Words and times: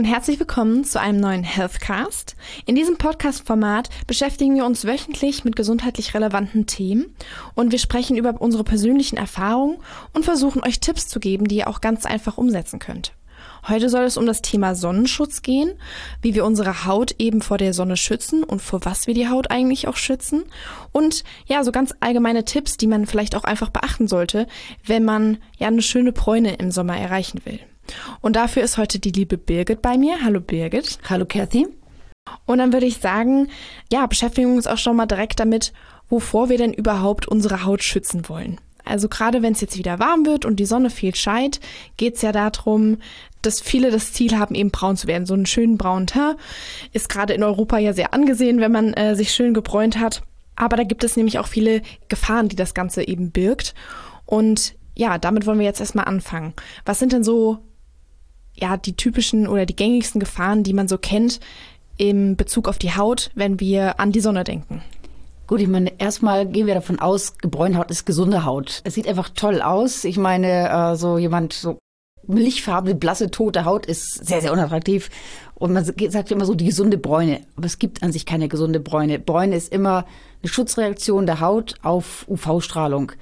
und 0.00 0.06
herzlich 0.06 0.38
willkommen 0.38 0.82
zu 0.82 0.98
einem 0.98 1.20
neuen 1.20 1.42
Healthcast. 1.42 2.34
In 2.64 2.74
diesem 2.74 2.96
Podcast-Format 2.96 3.90
beschäftigen 4.06 4.54
wir 4.54 4.64
uns 4.64 4.86
wöchentlich 4.86 5.44
mit 5.44 5.56
gesundheitlich 5.56 6.14
relevanten 6.14 6.64
Themen 6.64 7.14
und 7.54 7.70
wir 7.70 7.78
sprechen 7.78 8.16
über 8.16 8.40
unsere 8.40 8.64
persönlichen 8.64 9.18
Erfahrungen 9.18 9.76
und 10.14 10.24
versuchen 10.24 10.64
euch 10.64 10.80
Tipps 10.80 11.06
zu 11.06 11.20
geben, 11.20 11.48
die 11.48 11.56
ihr 11.56 11.68
auch 11.68 11.82
ganz 11.82 12.06
einfach 12.06 12.38
umsetzen 12.38 12.78
könnt. 12.78 13.12
Heute 13.68 13.90
soll 13.90 14.04
es 14.04 14.16
um 14.16 14.24
das 14.24 14.40
Thema 14.40 14.74
Sonnenschutz 14.74 15.42
gehen, 15.42 15.74
wie 16.22 16.34
wir 16.34 16.46
unsere 16.46 16.86
Haut 16.86 17.16
eben 17.18 17.42
vor 17.42 17.58
der 17.58 17.74
Sonne 17.74 17.98
schützen 17.98 18.42
und 18.42 18.62
vor 18.62 18.86
was 18.86 19.06
wir 19.06 19.12
die 19.12 19.28
Haut 19.28 19.50
eigentlich 19.50 19.86
auch 19.86 19.98
schützen. 19.98 20.44
Und 20.92 21.24
ja, 21.44 21.62
so 21.62 21.72
ganz 21.72 21.92
allgemeine 22.00 22.46
Tipps, 22.46 22.78
die 22.78 22.86
man 22.86 23.04
vielleicht 23.04 23.36
auch 23.36 23.44
einfach 23.44 23.68
beachten 23.68 24.08
sollte, 24.08 24.46
wenn 24.82 25.04
man 25.04 25.36
ja 25.58 25.68
eine 25.68 25.82
schöne 25.82 26.12
Bräune 26.12 26.54
im 26.54 26.70
Sommer 26.70 26.96
erreichen 26.96 27.42
will. 27.44 27.60
Und 28.20 28.36
dafür 28.36 28.62
ist 28.62 28.78
heute 28.78 28.98
die 28.98 29.10
liebe 29.10 29.38
Birgit 29.38 29.82
bei 29.82 29.96
mir. 29.96 30.22
Hallo 30.22 30.40
Birgit. 30.40 30.98
Hallo 31.08 31.24
Kathy. 31.26 31.66
Und 32.46 32.58
dann 32.58 32.72
würde 32.72 32.86
ich 32.86 32.98
sagen, 32.98 33.48
ja, 33.92 34.06
beschäftigen 34.06 34.48
wir 34.48 34.56
uns 34.56 34.66
auch 34.66 34.78
schon 34.78 34.96
mal 34.96 35.06
direkt 35.06 35.40
damit, 35.40 35.72
wovor 36.08 36.48
wir 36.48 36.58
denn 36.58 36.72
überhaupt 36.72 37.28
unsere 37.28 37.64
Haut 37.64 37.82
schützen 37.82 38.28
wollen. 38.28 38.60
Also 38.84 39.08
gerade 39.08 39.42
wenn 39.42 39.52
es 39.52 39.60
jetzt 39.60 39.78
wieder 39.78 39.98
warm 39.98 40.26
wird 40.26 40.44
und 40.44 40.56
die 40.56 40.64
Sonne 40.64 40.90
viel 40.90 41.14
scheint, 41.14 41.60
geht 41.96 42.16
es 42.16 42.22
ja 42.22 42.32
darum, 42.32 42.98
dass 43.42 43.60
viele 43.60 43.90
das 43.90 44.12
Ziel 44.12 44.36
haben, 44.36 44.54
eben 44.54 44.70
braun 44.70 44.96
zu 44.96 45.06
werden. 45.06 45.26
So 45.26 45.34
einen 45.34 45.46
schönen 45.46 45.78
braunen 45.78 46.06
Teint 46.06 46.36
ist 46.92 47.08
gerade 47.08 47.32
in 47.32 47.42
Europa 47.42 47.78
ja 47.78 47.92
sehr 47.92 48.12
angesehen, 48.12 48.60
wenn 48.60 48.72
man 48.72 48.92
äh, 48.94 49.14
sich 49.14 49.32
schön 49.32 49.54
gebräunt 49.54 49.98
hat. 49.98 50.22
Aber 50.56 50.76
da 50.76 50.82
gibt 50.82 51.04
es 51.04 51.16
nämlich 51.16 51.38
auch 51.38 51.46
viele 51.46 51.82
Gefahren, 52.08 52.48
die 52.48 52.56
das 52.56 52.74
Ganze 52.74 53.06
eben 53.06 53.30
birgt. 53.30 53.74
Und 54.26 54.74
ja, 54.94 55.18
damit 55.18 55.46
wollen 55.46 55.58
wir 55.58 55.66
jetzt 55.66 55.80
erstmal 55.80 56.04
anfangen. 56.06 56.52
Was 56.84 56.98
sind 56.98 57.12
denn 57.12 57.24
so 57.24 57.58
ja, 58.60 58.76
die 58.76 58.96
typischen 58.96 59.48
oder 59.48 59.66
die 59.66 59.76
gängigsten 59.76 60.20
Gefahren, 60.20 60.62
die 60.62 60.72
man 60.72 60.88
so 60.88 60.98
kennt 60.98 61.40
im 61.96 62.36
Bezug 62.36 62.68
auf 62.68 62.78
die 62.78 62.96
Haut, 62.96 63.30
wenn 63.34 63.60
wir 63.60 64.00
an 64.00 64.12
die 64.12 64.20
Sonne 64.20 64.44
denken? 64.44 64.82
Gut, 65.46 65.60
ich 65.60 65.68
meine, 65.68 65.92
erstmal 65.98 66.46
gehen 66.46 66.66
wir 66.66 66.74
davon 66.74 67.00
aus, 67.00 67.36
gebräunte 67.38 67.78
Haut 67.78 67.90
ist 67.90 68.06
gesunde 68.06 68.44
Haut. 68.44 68.82
Es 68.84 68.94
sieht 68.94 69.08
einfach 69.08 69.30
toll 69.30 69.60
aus. 69.60 70.04
Ich 70.04 70.16
meine, 70.16 70.68
äh, 70.70 70.96
so 70.96 71.18
jemand, 71.18 71.52
so 71.52 71.78
milchfarbene, 72.26 72.94
blasse, 72.94 73.30
tote 73.30 73.64
Haut 73.64 73.86
ist 73.86 74.24
sehr, 74.24 74.40
sehr 74.40 74.52
unattraktiv. 74.52 75.10
Und 75.54 75.72
man 75.72 75.84
sagt 75.84 76.30
immer 76.30 76.44
so 76.44 76.54
die 76.54 76.66
gesunde 76.66 76.98
Bräune. 76.98 77.40
Aber 77.56 77.66
es 77.66 77.78
gibt 77.78 78.02
an 78.02 78.12
sich 78.12 78.26
keine 78.26 78.48
gesunde 78.48 78.80
Bräune. 78.80 79.18
Bräune 79.18 79.56
ist 79.56 79.72
immer 79.72 80.06
eine 80.42 80.48
Schutzreaktion 80.48 81.26
der 81.26 81.40
Haut 81.40 81.74
auf 81.82 82.26
UV-Strahlung. 82.28 83.12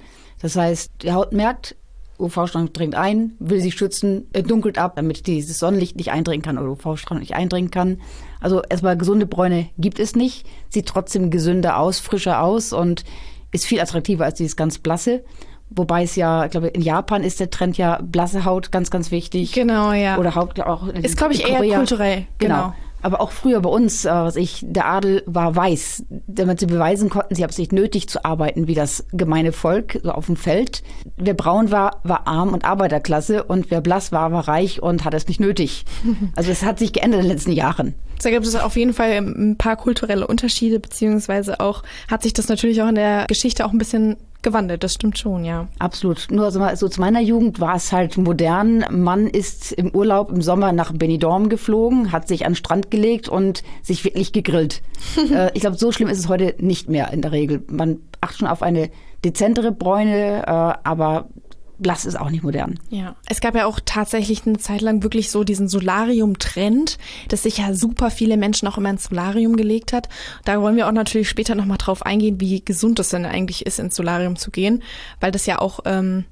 Das 0.41 0.55
heißt, 0.55 0.91
die 1.01 1.11
Haut 1.11 1.33
merkt, 1.33 1.75
UV-Strahlung 2.19 2.73
dringt 2.73 2.95
ein, 2.95 3.33
will 3.39 3.61
sie 3.61 3.71
schützen, 3.71 4.27
dunkelt 4.31 4.77
ab, 4.77 4.95
damit 4.95 5.27
dieses 5.27 5.59
Sonnenlicht 5.59 5.95
nicht 5.95 6.11
eindringen 6.11 6.41
kann 6.41 6.57
oder 6.57 6.71
UV-Strahlung 6.71 7.21
nicht 7.21 7.35
eindringen 7.35 7.71
kann. 7.71 8.01
Also 8.41 8.61
erstmal 8.69 8.97
gesunde 8.97 9.25
Bräune 9.25 9.69
gibt 9.77 9.99
es 9.99 10.15
nicht, 10.15 10.45
sieht 10.69 10.87
trotzdem 10.87 11.29
gesünder 11.29 11.77
aus, 11.77 11.99
frischer 11.99 12.41
aus 12.41 12.73
und 12.73 13.03
ist 13.51 13.65
viel 13.65 13.79
attraktiver 13.79 14.25
als 14.25 14.37
dieses 14.37 14.55
ganz 14.55 14.77
blasse. 14.79 15.23
Wobei 15.71 16.03
es 16.03 16.15
ja, 16.15 16.45
ich 16.45 16.51
glaube, 16.51 16.67
in 16.67 16.81
Japan 16.81 17.23
ist 17.23 17.39
der 17.39 17.51
Trend 17.51 17.77
ja 17.77 17.99
blasse 18.01 18.43
Haut 18.43 18.71
ganz, 18.71 18.89
ganz 18.89 19.11
wichtig. 19.11 19.51
Genau, 19.51 19.93
ja. 19.93 20.17
Oder 20.17 20.33
Haut 20.33 20.59
auch. 20.61 20.87
Ist, 20.87 21.17
glaube 21.17 21.33
ich, 21.33 21.47
eher 21.47 21.61
kulturell. 21.77 22.25
Genau. 22.39 22.55
genau. 22.55 22.73
Aber 23.01 23.21
auch 23.21 23.31
früher 23.31 23.61
bei 23.61 23.69
uns, 23.69 24.05
äh, 24.05 24.09
was 24.09 24.35
ich, 24.35 24.63
der 24.65 24.87
Adel 24.87 25.23
war 25.25 25.55
weiß. 25.55 26.03
Damit 26.27 26.59
sie 26.59 26.65
beweisen 26.65 27.09
konnten, 27.09 27.35
sie 27.35 27.43
haben 27.43 27.49
es 27.49 27.57
nicht 27.57 27.71
nötig 27.71 28.09
zu 28.09 28.25
arbeiten 28.25 28.67
wie 28.67 28.75
das 28.75 29.05
gemeine 29.11 29.51
Volk, 29.51 29.99
so 30.03 30.11
auf 30.11 30.25
dem 30.25 30.35
Feld. 30.35 30.83
Wer 31.17 31.33
braun 31.33 31.71
war, 31.71 32.01
war 32.03 32.27
arm 32.27 32.53
und 32.53 32.65
Arbeiterklasse 32.65 33.43
und 33.43 33.71
wer 33.71 33.81
blass 33.81 34.11
war, 34.11 34.31
war 34.31 34.47
reich 34.47 34.81
und 34.81 35.05
hat 35.05 35.13
es 35.13 35.27
nicht 35.27 35.39
nötig. 35.39 35.85
Also 36.35 36.51
es 36.51 36.63
hat 36.63 36.79
sich 36.79 36.93
geändert 36.93 37.21
in 37.21 37.27
den 37.27 37.35
letzten 37.35 37.51
Jahren. 37.51 37.95
Da 38.21 38.29
gibt 38.29 38.45
es 38.45 38.55
auf 38.55 38.75
jeden 38.75 38.93
Fall 38.93 39.11
ein 39.11 39.55
paar 39.57 39.75
kulturelle 39.75 40.27
Unterschiede, 40.27 40.79
beziehungsweise 40.79 41.59
auch 41.59 41.83
hat 42.09 42.23
sich 42.23 42.33
das 42.33 42.47
natürlich 42.47 42.81
auch 42.81 42.87
in 42.87 42.95
der 42.95 43.25
Geschichte 43.27 43.65
auch 43.65 43.71
ein 43.71 43.77
bisschen 43.77 44.17
gewandelt, 44.41 44.83
das 44.83 44.93
stimmt 44.93 45.17
schon, 45.17 45.43
ja. 45.45 45.67
Absolut. 45.79 46.27
Nur 46.31 46.45
also, 46.45 46.61
so 46.75 46.87
zu 46.87 47.01
meiner 47.01 47.21
Jugend 47.21 47.59
war 47.59 47.75
es 47.75 47.91
halt 47.91 48.17
modern. 48.17 48.85
Man 48.89 49.27
ist 49.27 49.71
im 49.71 49.91
Urlaub 49.91 50.31
im 50.31 50.41
Sommer 50.41 50.71
nach 50.71 50.91
Benidorm 50.93 51.49
geflogen, 51.49 52.11
hat 52.11 52.27
sich 52.27 52.45
an 52.45 52.51
den 52.53 52.57
Strand 52.57 52.91
gelegt 52.91 53.29
und 53.29 53.63
sich 53.81 54.03
wirklich 54.03 54.31
gegrillt. 54.31 54.81
äh, 55.33 55.51
ich 55.53 55.61
glaube, 55.61 55.77
so 55.77 55.91
schlimm 55.91 56.09
ist 56.09 56.19
es 56.19 56.29
heute 56.29 56.55
nicht 56.59 56.89
mehr 56.89 57.11
in 57.11 57.21
der 57.21 57.31
Regel. 57.31 57.63
Man 57.67 57.99
achtet 58.21 58.39
schon 58.39 58.47
auf 58.47 58.61
eine 58.61 58.89
dezentere 59.23 59.71
Bräune, 59.71 60.43
äh, 60.43 60.87
aber 60.87 61.27
blass 61.79 62.05
ist 62.05 62.19
auch 62.19 62.29
nicht 62.29 62.43
modern. 62.43 62.79
Ja, 62.89 63.15
es 63.27 63.41
gab 63.41 63.55
ja 63.55 63.65
auch 63.65 63.79
tatsächlich 63.83 64.45
eine 64.45 64.57
Zeit 64.57 64.81
lang 64.81 65.03
wirklich 65.03 65.31
so 65.31 65.43
diesen 65.43 65.67
Solarium-Trend, 65.67 66.97
dass 67.29 67.43
sich 67.43 67.57
ja 67.57 67.73
super 67.73 68.11
viele 68.11 68.37
Menschen 68.37 68.67
auch 68.67 68.77
immer 68.77 68.89
ins 68.89 69.05
Solarium 69.05 69.55
gelegt 69.55 69.93
hat. 69.93 70.09
Da 70.45 70.61
wollen 70.61 70.75
wir 70.75 70.87
auch 70.87 70.91
natürlich 70.91 71.29
später 71.29 71.55
nochmal 71.55 71.77
drauf 71.77 72.05
eingehen, 72.05 72.39
wie 72.39 72.63
gesund 72.63 72.99
es 72.99 73.09
denn 73.09 73.25
eigentlich 73.25 73.65
ist, 73.65 73.79
ins 73.79 73.95
Solarium 73.95 74.35
zu 74.35 74.51
gehen, 74.51 74.83
weil 75.19 75.31
das 75.31 75.45
ja 75.45 75.59
auch 75.59 75.79
ähm, 75.85 76.25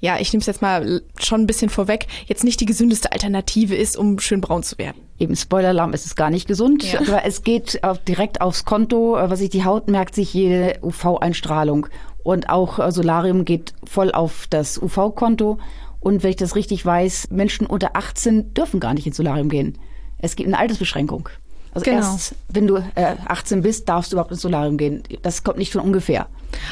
ja, 0.00 0.18
ich 0.20 0.30
nehme 0.34 0.42
es 0.42 0.46
jetzt 0.46 0.60
mal 0.60 1.00
schon 1.18 1.40
ein 1.40 1.46
bisschen 1.46 1.70
vorweg, 1.70 2.06
jetzt 2.26 2.44
nicht 2.44 2.60
die 2.60 2.66
gesündeste 2.66 3.12
Alternative 3.12 3.74
ist, 3.74 3.96
um 3.96 4.18
schön 4.18 4.42
braun 4.42 4.62
zu 4.62 4.76
werden. 4.76 5.00
Eben 5.18 5.34
Spoiler-Alarm, 5.34 5.94
es 5.94 6.04
ist 6.04 6.14
gar 6.14 6.28
nicht 6.28 6.46
gesund, 6.46 6.82
ja. 6.82 7.00
aber 7.00 7.24
es 7.24 7.42
geht 7.42 7.80
direkt 8.06 8.42
aufs 8.42 8.66
Konto, 8.66 9.14
was 9.14 9.38
sich 9.38 9.48
die 9.48 9.64
Haut 9.64 9.88
merkt, 9.88 10.14
sich 10.14 10.34
jede 10.34 10.78
UV-Einstrahlung 10.82 11.86
und 12.24 12.48
auch 12.48 12.80
äh, 12.80 12.90
Solarium 12.90 13.44
geht 13.44 13.74
voll 13.84 14.10
auf 14.10 14.48
das 14.50 14.82
UV-Konto. 14.82 15.58
Und 16.00 16.22
wenn 16.24 16.30
ich 16.30 16.36
das 16.36 16.56
richtig 16.56 16.84
weiß, 16.84 17.28
Menschen 17.30 17.66
unter 17.66 17.94
18 17.94 18.52
dürfen 18.54 18.80
gar 18.80 18.94
nicht 18.94 19.06
ins 19.06 19.16
Solarium 19.16 19.48
gehen. 19.48 19.78
Es 20.18 20.34
gibt 20.34 20.48
eine 20.48 20.58
Altersbeschränkung. 20.58 21.28
Also 21.72 21.84
genau. 21.84 21.98
erst 21.98 22.34
wenn 22.48 22.66
du 22.66 22.76
äh, 22.76 23.16
18 23.26 23.62
bist, 23.62 23.88
darfst 23.88 24.12
du 24.12 24.16
überhaupt 24.16 24.30
ins 24.32 24.42
Solarium 24.42 24.76
gehen. 24.76 25.02
Das 25.22 25.44
kommt 25.44 25.58
nicht 25.58 25.72
von 25.72 25.82
ungefähr. 25.82 26.26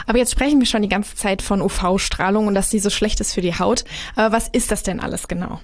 Aber 0.06 0.18
jetzt 0.18 0.32
sprechen 0.32 0.58
wir 0.58 0.66
schon 0.66 0.82
die 0.82 0.88
ganze 0.88 1.16
Zeit 1.16 1.42
von 1.42 1.60
UV-Strahlung 1.60 2.46
und 2.46 2.54
dass 2.54 2.70
sie 2.70 2.78
so 2.78 2.90
schlecht 2.90 3.20
ist 3.20 3.34
für 3.34 3.40
die 3.40 3.58
Haut. 3.58 3.84
Aber 4.16 4.34
was 4.34 4.48
ist 4.48 4.70
das 4.70 4.82
denn 4.82 5.00
alles 5.00 5.28
genau? 5.28 5.60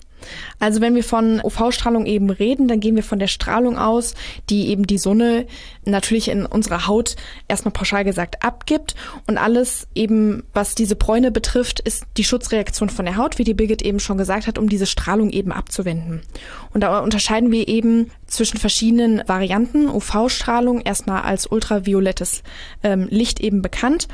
Also 0.58 0.80
wenn 0.80 0.94
wir 0.94 1.04
von 1.04 1.40
UV-Strahlung 1.42 2.06
eben 2.06 2.30
reden, 2.30 2.68
dann 2.68 2.80
gehen 2.80 2.96
wir 2.96 3.02
von 3.02 3.18
der 3.18 3.26
Strahlung 3.26 3.78
aus, 3.78 4.14
die 4.50 4.68
eben 4.68 4.86
die 4.86 4.98
Sonne 4.98 5.46
natürlich 5.84 6.28
in 6.28 6.46
unserer 6.46 6.86
Haut 6.86 7.16
erstmal 7.48 7.72
pauschal 7.72 8.04
gesagt 8.04 8.44
abgibt. 8.44 8.94
Und 9.26 9.38
alles 9.38 9.86
eben, 9.94 10.44
was 10.52 10.74
diese 10.74 10.96
Bräune 10.96 11.30
betrifft, 11.30 11.80
ist 11.80 12.04
die 12.16 12.24
Schutzreaktion 12.24 12.90
von 12.90 13.04
der 13.04 13.16
Haut, 13.16 13.38
wie 13.38 13.44
die 13.44 13.54
Birgit 13.54 13.82
eben 13.82 14.00
schon 14.00 14.18
gesagt 14.18 14.46
hat, 14.46 14.58
um 14.58 14.68
diese 14.68 14.86
Strahlung 14.86 15.30
eben 15.30 15.52
abzuwenden. 15.52 16.22
Und 16.72 16.82
da 16.82 16.98
unterscheiden 17.00 17.50
wir 17.52 17.68
eben 17.68 18.10
zwischen 18.26 18.58
verschiedenen 18.58 19.22
Varianten. 19.26 19.88
UV-Strahlung 19.88 20.80
erstmal 20.80 21.22
als 21.22 21.46
ultraviolettes 21.46 22.42
ähm, 22.82 23.08
Licht 23.10 23.40
eben 23.40 23.62
bekannt. 23.62 24.08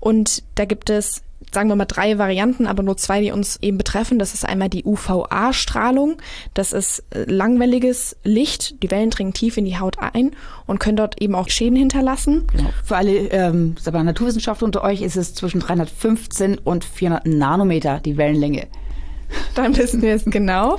Und 0.00 0.42
da 0.54 0.66
gibt 0.66 0.90
es 0.90 1.22
sagen 1.52 1.68
wir 1.68 1.76
mal 1.76 1.84
drei 1.84 2.18
Varianten, 2.18 2.66
aber 2.66 2.82
nur 2.82 2.96
zwei, 2.96 3.20
die 3.20 3.30
uns 3.30 3.58
eben 3.62 3.78
betreffen. 3.78 4.18
Das 4.18 4.34
ist 4.34 4.44
einmal 4.44 4.68
die 4.68 4.84
UVA-Strahlung. 4.84 6.16
Das 6.54 6.72
ist 6.72 7.04
äh, 7.10 7.24
langwelliges 7.24 8.16
Licht. 8.24 8.82
Die 8.82 8.90
Wellen 8.90 9.10
dringen 9.10 9.32
tief 9.32 9.56
in 9.56 9.64
die 9.64 9.78
Haut 9.78 9.98
ein 9.98 10.32
und 10.66 10.80
können 10.80 10.96
dort 10.96 11.20
eben 11.20 11.34
auch 11.34 11.48
Schäden 11.48 11.76
hinterlassen. 11.76 12.46
Genau. 12.52 12.70
Für 12.84 12.96
alle 12.96 13.12
ähm, 13.30 13.74
Naturwissenschaftler 13.84 14.66
unter 14.66 14.82
euch 14.82 15.02
ist 15.02 15.16
es 15.16 15.34
zwischen 15.34 15.60
315 15.60 16.58
und 16.58 16.84
400 16.84 17.26
Nanometer 17.26 18.00
die 18.00 18.16
Wellenlänge. 18.16 18.68
Dann 19.54 19.76
wissen 19.76 20.02
wir 20.02 20.14
es 20.14 20.24
genau. 20.24 20.78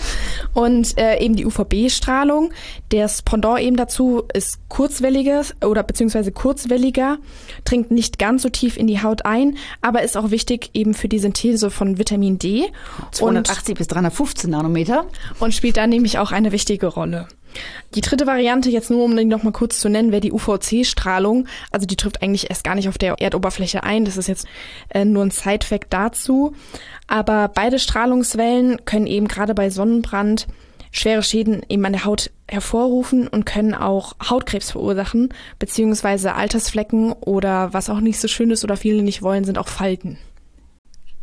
Und 0.53 0.97
äh, 0.97 1.19
eben 1.19 1.35
die 1.35 1.45
UVB-Strahlung. 1.45 2.51
Das 2.89 3.21
Pendant 3.21 3.59
eben 3.59 3.75
dazu 3.75 4.23
ist 4.33 4.59
kurzwelliger 4.69 5.43
oder 5.63 5.83
beziehungsweise 5.83 6.31
kurzwelliger, 6.31 7.17
dringt 7.63 7.91
nicht 7.91 8.19
ganz 8.19 8.43
so 8.43 8.49
tief 8.49 8.77
in 8.77 8.87
die 8.87 9.01
Haut 9.01 9.25
ein, 9.25 9.57
aber 9.81 10.03
ist 10.03 10.17
auch 10.17 10.31
wichtig 10.31 10.69
eben 10.73 10.93
für 10.93 11.07
die 11.07 11.19
Synthese 11.19 11.69
von 11.69 11.97
Vitamin 11.97 12.39
D. 12.39 12.65
280 13.11 13.69
und, 13.69 13.77
bis 13.77 13.87
315 13.87 14.49
Nanometer. 14.49 15.05
Und 15.39 15.53
spielt 15.53 15.77
da 15.77 15.87
nämlich 15.87 16.19
auch 16.19 16.31
eine 16.31 16.51
wichtige 16.51 16.87
Rolle. 16.87 17.27
Die 17.93 18.01
dritte 18.01 18.27
Variante, 18.27 18.69
jetzt 18.69 18.89
nur 18.89 19.03
um 19.03 19.15
die 19.15 19.25
nochmal 19.25 19.53
kurz 19.53 19.79
zu 19.79 19.89
nennen, 19.89 20.11
wäre 20.11 20.21
die 20.21 20.31
UVC-Strahlung. 20.31 21.47
Also 21.71 21.85
die 21.85 21.95
trifft 21.95 22.21
eigentlich 22.21 22.49
erst 22.49 22.63
gar 22.63 22.75
nicht 22.75 22.89
auf 22.89 22.97
der 22.97 23.15
Erdoberfläche 23.19 23.83
ein. 23.83 24.05
Das 24.05 24.17
ist 24.17 24.27
jetzt 24.27 24.47
äh, 24.89 25.05
nur 25.05 25.23
ein 25.23 25.31
Side-Fact 25.31 25.91
dazu. 25.91 26.53
Aber 27.07 27.49
beide 27.53 27.79
Strahlungswellen 27.79 28.83
können 28.85 29.07
eben 29.07 29.27
gerade 29.27 29.53
bei 29.53 29.69
Sonnenbrand 29.69 30.47
schwere 30.91 31.23
Schäden 31.23 31.61
eben 31.67 31.85
an 31.85 31.93
der 31.93 32.05
Haut 32.05 32.31
hervorrufen 32.47 33.27
und 33.27 33.45
können 33.45 33.73
auch 33.73 34.15
Hautkrebs 34.23 34.71
verursachen, 34.71 35.33
beziehungsweise 35.59 36.35
Altersflecken 36.35 37.11
oder 37.11 37.73
was 37.73 37.89
auch 37.89 37.99
nicht 37.99 38.19
so 38.19 38.27
schön 38.27 38.51
ist 38.51 38.63
oder 38.63 38.77
viele 38.77 39.03
nicht 39.03 39.21
wollen, 39.21 39.43
sind 39.43 39.57
auch 39.57 39.67
Falten. 39.67 40.17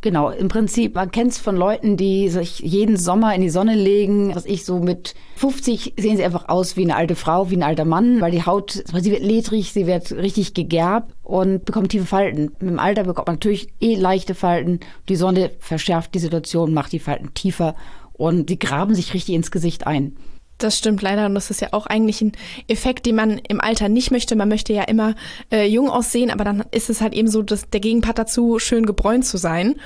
Genau, 0.03 0.31
im 0.31 0.49
Prinzip, 0.49 0.97
man 0.97 1.13
kennt 1.13 1.31
es 1.31 1.39
von 1.39 1.57
Leuten, 1.57 1.97
die 1.97 2.29
sich 2.29 2.59
jeden 2.59 2.97
Sommer 2.97 3.37
in 3.37 3.41
die 3.41 3.51
Sonne 3.51 3.77
legen. 3.77 4.35
Was 4.35 4.47
ich 4.47 4.65
so 4.65 4.81
mit 4.81 5.15
50 5.37 5.95
sehen 5.97 6.17
sie 6.17 6.25
einfach 6.25 6.49
aus 6.49 6.77
wie 6.77 6.83
eine 6.83 6.97
alte 6.97 7.15
Frau, 7.15 7.51
wie 7.51 7.57
ein 7.57 7.63
alter 7.63 7.85
Mann, 7.85 8.21
weil 8.21 8.33
die 8.33 8.45
Haut, 8.45 8.73
sie 8.73 9.13
wird 9.13 9.23
ledrig, 9.23 9.73
sie 9.73 9.87
wird 9.87 10.11
richtig 10.11 10.55
gegerbt 10.55 11.15
und 11.23 11.65
bekommt 11.65 11.91
tiefe 11.91 12.05
Falten. 12.05 12.51
Mit 12.59 12.71
dem 12.71 12.81
Alter 12.81 13.05
bekommt 13.05 13.29
man 13.29 13.37
natürlich 13.37 13.69
eh 13.81 13.95
leichte 13.95 14.35
Falten. 14.35 14.81
Die 15.09 15.15
Sonne 15.15 15.53
verschärft 15.61 16.17
die 16.17 16.19
Situation, 16.19 16.75
macht 16.75 16.91
die 16.91 16.99
Falten 16.99 17.33
tiefer 17.33 17.77
und 18.13 18.51
sie 18.51 18.59
graben 18.59 18.97
sich 18.97 19.15
richtig 19.15 19.37
ins 19.37 19.53
Gesicht 19.53 19.87
ein. 19.87 20.17
Das 20.63 20.79
stimmt 20.79 21.03
leider 21.03 21.27
und 21.27 21.35
das 21.35 21.51
ist 21.51 21.61
ja 21.61 21.69
auch 21.73 21.87
eigentlich 21.87 22.21
ein 22.21 22.33
Effekt, 22.69 23.07
den 23.07 23.17
man 23.17 23.39
im 23.39 23.61
Alter 23.61 23.89
nicht 23.89 24.11
möchte. 24.13 24.37
Man 24.37 24.49
möchte 24.49 24.73
ja 24.73 24.85
immer 24.85 25.15
äh, 25.51 25.67
jung 25.67 25.91
aussehen, 25.91 26.31
aber 26.31 26.45
dann 26.45 26.65
ist 26.71 26.89
es 26.89 27.01
halt 27.01 27.15
eben 27.15 27.29
so, 27.29 27.43
dass 27.43 27.69
der 27.71 27.81
Gegenpart 27.81 28.19
dazu, 28.19 28.59
schön 28.59 28.87
gebräunt 28.87 29.27
zu 29.27 29.39
sein. 29.39 29.77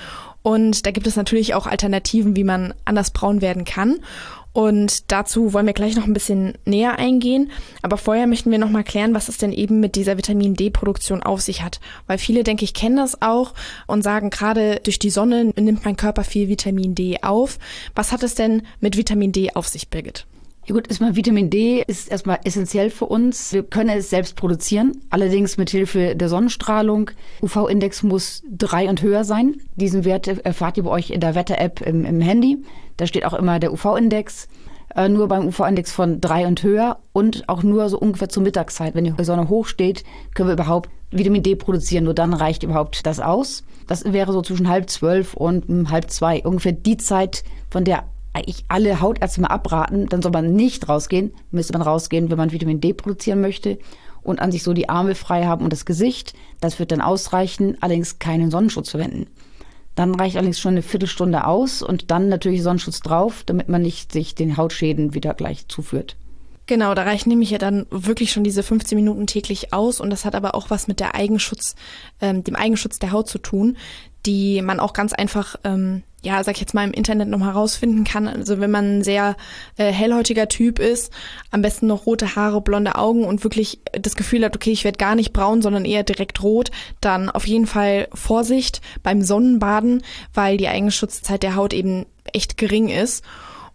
Und 0.42 0.86
da 0.86 0.90
gibt 0.90 1.06
es 1.06 1.16
natürlich 1.16 1.54
auch 1.54 1.66
Alternativen, 1.66 2.36
wie 2.36 2.44
man 2.44 2.74
anders 2.84 3.10
braun 3.10 3.40
werden 3.40 3.64
kann. 3.64 4.00
Und 4.52 5.10
dazu 5.10 5.52
wollen 5.52 5.66
wir 5.66 5.72
gleich 5.72 5.96
noch 5.96 6.04
ein 6.04 6.12
bisschen 6.12 6.54
näher 6.64 6.98
eingehen. 6.98 7.50
Aber 7.82 7.96
vorher 7.96 8.26
möchten 8.26 8.50
wir 8.50 8.58
noch 8.58 8.70
mal 8.70 8.84
klären, 8.84 9.14
was 9.14 9.28
es 9.28 9.38
denn 9.38 9.52
eben 9.52 9.80
mit 9.80 9.96
dieser 9.96 10.16
Vitamin 10.18 10.54
D-Produktion 10.54 11.22
auf 11.22 11.40
sich 11.40 11.62
hat. 11.62 11.80
Weil 12.06 12.18
viele, 12.18 12.44
denke 12.44 12.64
ich, 12.64 12.74
kennen 12.74 12.96
das 12.96 13.20
auch 13.22 13.54
und 13.86 14.02
sagen, 14.02 14.30
gerade 14.30 14.80
durch 14.82 14.98
die 14.98 15.10
Sonne 15.10 15.52
nimmt 15.56 15.84
mein 15.84 15.96
Körper 15.96 16.22
viel 16.22 16.48
Vitamin 16.48 16.94
D 16.94 17.18
auf. 17.22 17.58
Was 17.94 18.12
hat 18.12 18.22
es 18.22 18.34
denn 18.34 18.62
mit 18.80 18.96
Vitamin 18.96 19.32
D 19.32 19.50
auf 19.54 19.68
sich, 19.68 19.88
Birgit? 19.88 20.26
Ja 20.66 20.74
gut, 20.74 20.88
erstmal 20.88 21.14
Vitamin 21.14 21.48
D 21.48 21.84
ist 21.86 22.10
erstmal 22.10 22.40
essentiell 22.42 22.90
für 22.90 23.04
uns. 23.04 23.52
Wir 23.52 23.62
können 23.62 23.90
es 23.90 24.10
selbst 24.10 24.34
produzieren, 24.34 25.00
allerdings 25.10 25.58
mit 25.58 25.70
Hilfe 25.70 26.16
der 26.16 26.28
Sonnenstrahlung. 26.28 27.12
UV-Index 27.40 28.02
muss 28.02 28.42
drei 28.50 28.88
und 28.88 29.00
höher 29.00 29.22
sein. 29.22 29.58
Diesen 29.76 30.04
Wert 30.04 30.26
erfahrt 30.26 30.76
ihr 30.76 30.82
bei 30.82 30.90
euch 30.90 31.10
in 31.10 31.20
der 31.20 31.36
Wetter-App 31.36 31.82
im, 31.82 32.04
im, 32.04 32.20
Handy. 32.20 32.64
Da 32.96 33.06
steht 33.06 33.24
auch 33.24 33.34
immer 33.34 33.60
der 33.60 33.72
UV-Index. 33.72 34.48
Äh, 34.96 35.08
nur 35.08 35.28
beim 35.28 35.46
UV-Index 35.46 35.92
von 35.92 36.20
drei 36.20 36.48
und 36.48 36.64
höher 36.64 36.98
und 37.12 37.48
auch 37.48 37.62
nur 37.62 37.88
so 37.88 38.00
ungefähr 38.00 38.28
zur 38.28 38.42
Mittagszeit. 38.42 38.96
Wenn 38.96 39.04
die 39.04 39.24
Sonne 39.24 39.48
hoch 39.48 39.66
steht, 39.66 40.02
können 40.34 40.48
wir 40.48 40.54
überhaupt 40.54 40.90
Vitamin 41.12 41.44
D 41.44 41.54
produzieren. 41.54 42.02
Nur 42.02 42.14
dann 42.14 42.34
reicht 42.34 42.64
überhaupt 42.64 43.06
das 43.06 43.20
aus. 43.20 43.62
Das 43.86 44.04
wäre 44.12 44.32
so 44.32 44.42
zwischen 44.42 44.68
halb 44.68 44.90
zwölf 44.90 45.34
und 45.34 45.68
hm, 45.68 45.90
halb 45.92 46.10
zwei. 46.10 46.42
Ungefähr 46.42 46.72
die 46.72 46.96
Zeit, 46.96 47.44
von 47.70 47.84
der 47.84 48.02
eigentlich 48.36 48.64
alle 48.68 49.00
Hautärzte 49.00 49.40
mal 49.40 49.48
abraten, 49.48 50.06
dann 50.06 50.22
soll 50.22 50.32
man 50.32 50.52
nicht 50.52 50.88
rausgehen. 50.88 51.32
Müsste 51.50 51.72
man 51.72 51.82
rausgehen, 51.82 52.30
wenn 52.30 52.38
man 52.38 52.52
Vitamin 52.52 52.80
D 52.80 52.92
produzieren 52.92 53.40
möchte 53.40 53.78
und 54.22 54.40
an 54.40 54.52
sich 54.52 54.62
so 54.62 54.72
die 54.72 54.88
Arme 54.88 55.14
frei 55.14 55.46
haben 55.46 55.64
und 55.64 55.72
das 55.72 55.86
Gesicht. 55.86 56.34
Das 56.60 56.78
wird 56.78 56.92
dann 56.92 57.00
ausreichen, 57.00 57.76
allerdings 57.80 58.18
keinen 58.18 58.50
Sonnenschutz 58.50 58.90
verwenden. 58.90 59.26
Dann 59.94 60.14
reicht 60.14 60.36
allerdings 60.36 60.60
schon 60.60 60.72
eine 60.72 60.82
Viertelstunde 60.82 61.46
aus 61.46 61.80
und 61.82 62.10
dann 62.10 62.28
natürlich 62.28 62.62
Sonnenschutz 62.62 63.00
drauf, 63.00 63.44
damit 63.46 63.68
man 63.68 63.82
nicht 63.82 64.12
sich 64.12 64.34
den 64.34 64.56
Hautschäden 64.56 65.14
wieder 65.14 65.32
gleich 65.32 65.68
zuführt. 65.68 66.16
Genau, 66.66 66.94
da 66.94 67.04
reichen 67.04 67.28
nämlich 67.28 67.50
ja 67.50 67.58
dann 67.58 67.86
wirklich 67.90 68.32
schon 68.32 68.42
diese 68.42 68.64
15 68.64 68.96
Minuten 68.96 69.28
täglich 69.28 69.72
aus 69.72 70.00
und 70.00 70.10
das 70.10 70.24
hat 70.24 70.34
aber 70.34 70.56
auch 70.56 70.68
was 70.68 70.88
mit 70.88 70.98
der 70.98 71.14
Eigenschutz, 71.14 71.76
ähm, 72.20 72.42
dem 72.42 72.56
Eigenschutz 72.56 72.98
der 72.98 73.12
Haut 73.12 73.28
zu 73.28 73.38
tun, 73.38 73.76
die 74.26 74.60
man 74.62 74.80
auch 74.80 74.92
ganz 74.92 75.12
einfach 75.12 75.54
ähm, 75.62 76.02
ja, 76.26 76.42
sag 76.42 76.56
ich 76.56 76.60
jetzt 76.60 76.74
mal, 76.74 76.84
im 76.84 76.92
Internet 76.92 77.28
noch 77.28 77.38
mal 77.38 77.52
rausfinden 77.52 78.02
kann. 78.02 78.26
Also 78.26 78.58
wenn 78.58 78.70
man 78.70 78.98
ein 78.98 79.04
sehr 79.04 79.36
äh, 79.76 79.92
hellhäutiger 79.92 80.48
Typ 80.48 80.80
ist, 80.80 81.12
am 81.52 81.62
besten 81.62 81.86
noch 81.86 82.04
rote 82.04 82.34
Haare, 82.34 82.60
blonde 82.60 82.96
Augen 82.96 83.24
und 83.24 83.44
wirklich 83.44 83.80
das 83.92 84.16
Gefühl 84.16 84.44
hat, 84.44 84.56
okay, 84.56 84.72
ich 84.72 84.82
werde 84.82 84.98
gar 84.98 85.14
nicht 85.14 85.32
braun, 85.32 85.62
sondern 85.62 85.84
eher 85.84 86.02
direkt 86.02 86.42
rot, 86.42 86.72
dann 87.00 87.30
auf 87.30 87.46
jeden 87.46 87.66
Fall 87.66 88.08
Vorsicht 88.12 88.80
beim 89.04 89.22
Sonnenbaden, 89.22 90.02
weil 90.34 90.56
die 90.56 90.66
Eigenschutzzeit 90.66 91.44
der 91.44 91.54
Haut 91.54 91.72
eben 91.72 92.06
echt 92.32 92.56
gering 92.58 92.88
ist. 92.88 93.24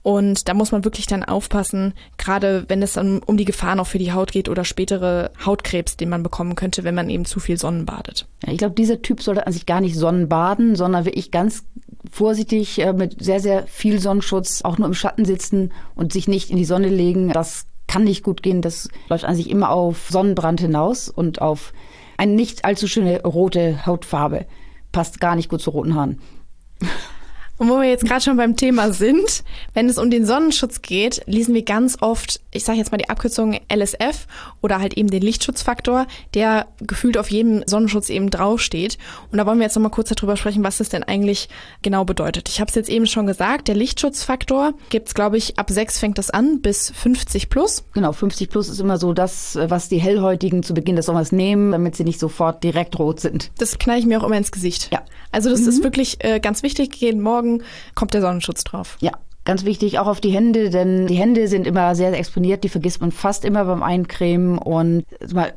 Und 0.03 0.48
da 0.50 0.53
muss 0.53 0.71
man 0.71 0.83
wirklich 0.83 1.06
dann 1.06 1.24
aufpassen, 1.24 1.94
gerade 2.18 2.65
wenn 2.68 2.81
es 2.81 2.94
dann 2.94 3.19
um 3.19 3.38
die 3.38 3.45
Gefahren 3.45 3.80
auch 3.80 3.88
für 3.88 4.00
die 4.00 4.12
Haut 4.12 4.31
geht 4.31 4.50
oder 4.50 4.65
spätere 4.65 5.30
Hautkrebs, 5.45 5.95
den 5.95 6.09
man 6.09 6.24
bekommen 6.24 6.56
könnte, 6.56 6.83
wenn 6.83 6.95
man 6.95 7.09
eben 7.09 7.25
zu 7.25 7.39
viel 7.39 7.57
Sonnenbadet. 7.57 8.27
Ja, 8.45 8.51
ich 8.51 8.57
glaube, 8.57 8.75
dieser 8.75 9.01
Typ 9.01 9.21
sollte 9.21 9.45
an 9.45 9.53
sich 9.53 9.65
gar 9.65 9.80
nicht 9.80 9.95
Sonnenbaden, 9.95 10.75
sondern 10.75 11.06
wirklich 11.06 11.30
ganz 11.30 11.65
vorsichtig 12.09 12.80
äh, 12.81 12.94
mit 12.94 13.24
sehr, 13.24 13.39
sehr 13.39 13.68
viel 13.68 14.00
Sonnenschutz 14.00 14.62
auch 14.63 14.77
nur 14.77 14.88
im 14.88 14.94
Schatten 14.94 15.25
sitzen 15.25 15.71
und 15.95 16.13
sich 16.13 16.27
nicht 16.27 16.50
in 16.50 16.57
die 16.57 16.65
Sonne 16.65 16.89
legen. 16.89 17.30
Das 17.30 17.65
kann 17.88 18.03
nicht 18.03 18.24
gut 18.24 18.42
gehen. 18.42 18.62
Das 18.62 18.89
läuft 19.09 19.25
an 19.25 19.36
sich 19.36 19.50
immer 19.50 19.69
auf 19.69 20.09
Sonnenbrand 20.09 20.62
hinaus 20.62 21.09
und 21.09 21.42
auf 21.42 21.74
eine 22.18 22.33
nicht 22.33 22.65
allzu 22.65 22.88
schöne 22.88 23.21
rote 23.24 23.86
Hautfarbe. 23.86 24.45
Passt 24.92 25.19
gar 25.19 25.36
nicht 25.36 25.50
gut 25.50 25.62
zu 25.62 25.71
roten 25.71 25.95
Haaren. 25.95 26.19
Und 27.62 27.69
wo 27.69 27.80
wir 27.80 27.88
jetzt 27.88 28.06
gerade 28.06 28.22
schon 28.22 28.38
beim 28.38 28.56
Thema 28.56 28.92
sind, 28.92 29.44
wenn 29.75 29.88
es 29.88 30.00
um 30.00 30.10
den 30.10 30.25
Sonnenschutz 30.25 30.81
geht, 30.81 31.22
lesen 31.28 31.54
wir 31.54 31.62
ganz 31.62 32.00
oft, 32.02 32.42
ich 32.50 32.63
sage 32.63 32.80
jetzt 32.80 32.92
mal 32.92 32.98
die 32.98 33.08
Abkürzung 33.08 33.60
LSF 33.72 34.25
oder 34.62 34.80
halt 34.80 34.96
eben 34.98 35.12
den 35.12 35.22
Lichtschutzfaktor, 35.22 36.08
der 36.34 36.66
gefühlt 36.80 37.19
auf 37.19 37.30
jedem 37.30 37.62
Sonnenschutz 37.68 38.10
eben 38.10 38.31
draufsteht. 38.31 38.98
Und 39.31 39.38
da 39.38 39.46
wollen 39.46 39.60
wir 39.60 39.66
jetzt 39.66 39.75
nochmal 39.75 39.92
kurz 39.92 40.10
darüber 40.10 40.38
sprechen, 40.38 40.63
was 40.63 40.80
das 40.80 40.90
denn 40.90 41.04
eigentlich 41.04 41.50
genau 41.84 42.04
bedeutet. 42.04 42.50
Ich 42.50 42.60
habe 42.62 42.69
es 42.69 42.74
jetzt 42.74 42.90
eben 42.90 43.06
schon 43.06 43.28
gesagt, 43.28 43.68
der 43.68 43.75
Lichtschutzfaktor 43.75 44.74
gibt's 44.90 45.13
glaube 45.13 45.38
ich, 45.38 45.60
ab 45.60 45.69
6 45.69 46.00
fängt 46.00 46.18
das 46.18 46.31
an 46.31 46.62
bis 46.62 46.90
50 46.90 47.50
plus. 47.50 47.84
Genau, 47.94 48.12
50 48.12 48.50
plus 48.50 48.69
ist 48.69 48.80
immer 48.80 48.98
so 48.98 49.13
das, 49.13 49.56
was 49.62 49.88
die 49.88 50.00
Hellhäutigen 50.00 50.63
zu 50.63 50.74
Beginn 50.74 50.96
des 50.96 51.06
Sommers 51.06 51.31
nehmen, 51.31 51.74
damit 51.74 51.96
sie 51.96 52.06
nicht 52.06 52.19
sofort 52.19 52.63
direkt 52.63 52.98
rot 52.98 53.19
sind. 53.19 53.52
Das 53.60 53.78
knall 53.78 54.00
ich 54.00 54.08
mir 54.08 54.19
auch 54.19 54.25
immer 54.25 54.38
ins 54.38 54.52
Gesicht. 54.52 54.92
Ja. 54.92 55.04
Also 55.31 55.52
das 55.52 55.62
mhm. 55.62 55.69
ist 55.69 55.84
wirklich 55.84 56.24
äh, 56.24 56.40
ganz 56.40 56.63
wichtig, 56.63 56.96
jeden 56.96 57.22
Morgen 57.22 57.50
Augen 57.51 57.63
kommt 57.95 58.13
der 58.13 58.21
Sonnenschutz 58.21 58.63
drauf. 58.63 58.98
Ja, 59.01 59.12
Ganz 59.44 59.65
wichtig 59.65 59.98
auch 59.98 60.06
auf 60.06 60.21
die 60.21 60.30
Hände, 60.30 60.69
denn 60.69 61.07
die 61.07 61.15
Hände 61.15 61.48
sind 61.48 61.65
immer 61.65 61.95
sehr, 61.95 62.12
sehr 62.12 62.19
exponiert. 62.19 62.63
Die 62.63 62.69
vergisst 62.69 63.01
man 63.01 63.12
fast 63.12 63.44
immer 63.44 63.65
beim 63.65 63.81
Eincremen 63.81 64.59
und 64.59 65.03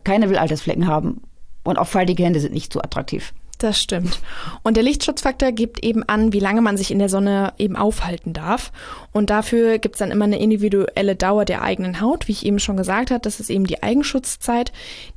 keiner 0.05 0.31
will 0.31 0.39
Altersflecken 0.39 0.87
haben. 0.87 1.21
Und 1.65 1.79
auch 1.79 1.87
faltige 1.87 2.25
Hände 2.25 2.41
sind 2.41 2.55
nicht 2.55 2.73
so 2.73 2.81
attraktiv. 2.81 3.35
Das 3.59 3.81
stimmt. 3.81 4.21
Und 4.63 4.77
der 4.77 4.83
Lichtschutzfaktor 4.83 5.53
gibt 5.53 5.85
eben 5.85 6.03
an, 6.03 6.33
wie 6.33 6.41
lange 6.41 6.61
man 6.61 6.77
sich 6.77 6.91
in 6.91 6.99
der 6.99 7.09
Sonne 7.09 7.53
eben 7.57 7.77
aufhalten 7.77 8.33
darf. 8.33 8.73
Und 9.13 9.31
dafür 9.31 9.79
gibt 9.79 9.95
es 9.95 9.99
dann 10.01 10.11
immer 10.11 10.25
eine 10.25 10.41
individuelle 10.41 11.15
Dauer 11.15 11.45
der 11.45 11.63
eigenen 11.63 12.01
Haut. 12.01 12.27
Wie 12.27 12.33
ich 12.33 12.45
eben 12.45 12.59
schon 12.59 12.77
gesagt 12.77 13.11
habe, 13.11 13.21
das 13.21 13.39
ist 13.39 13.51
eben 13.51 13.67
die 13.67 13.83
Eigenschutzzeit, 13.83 14.73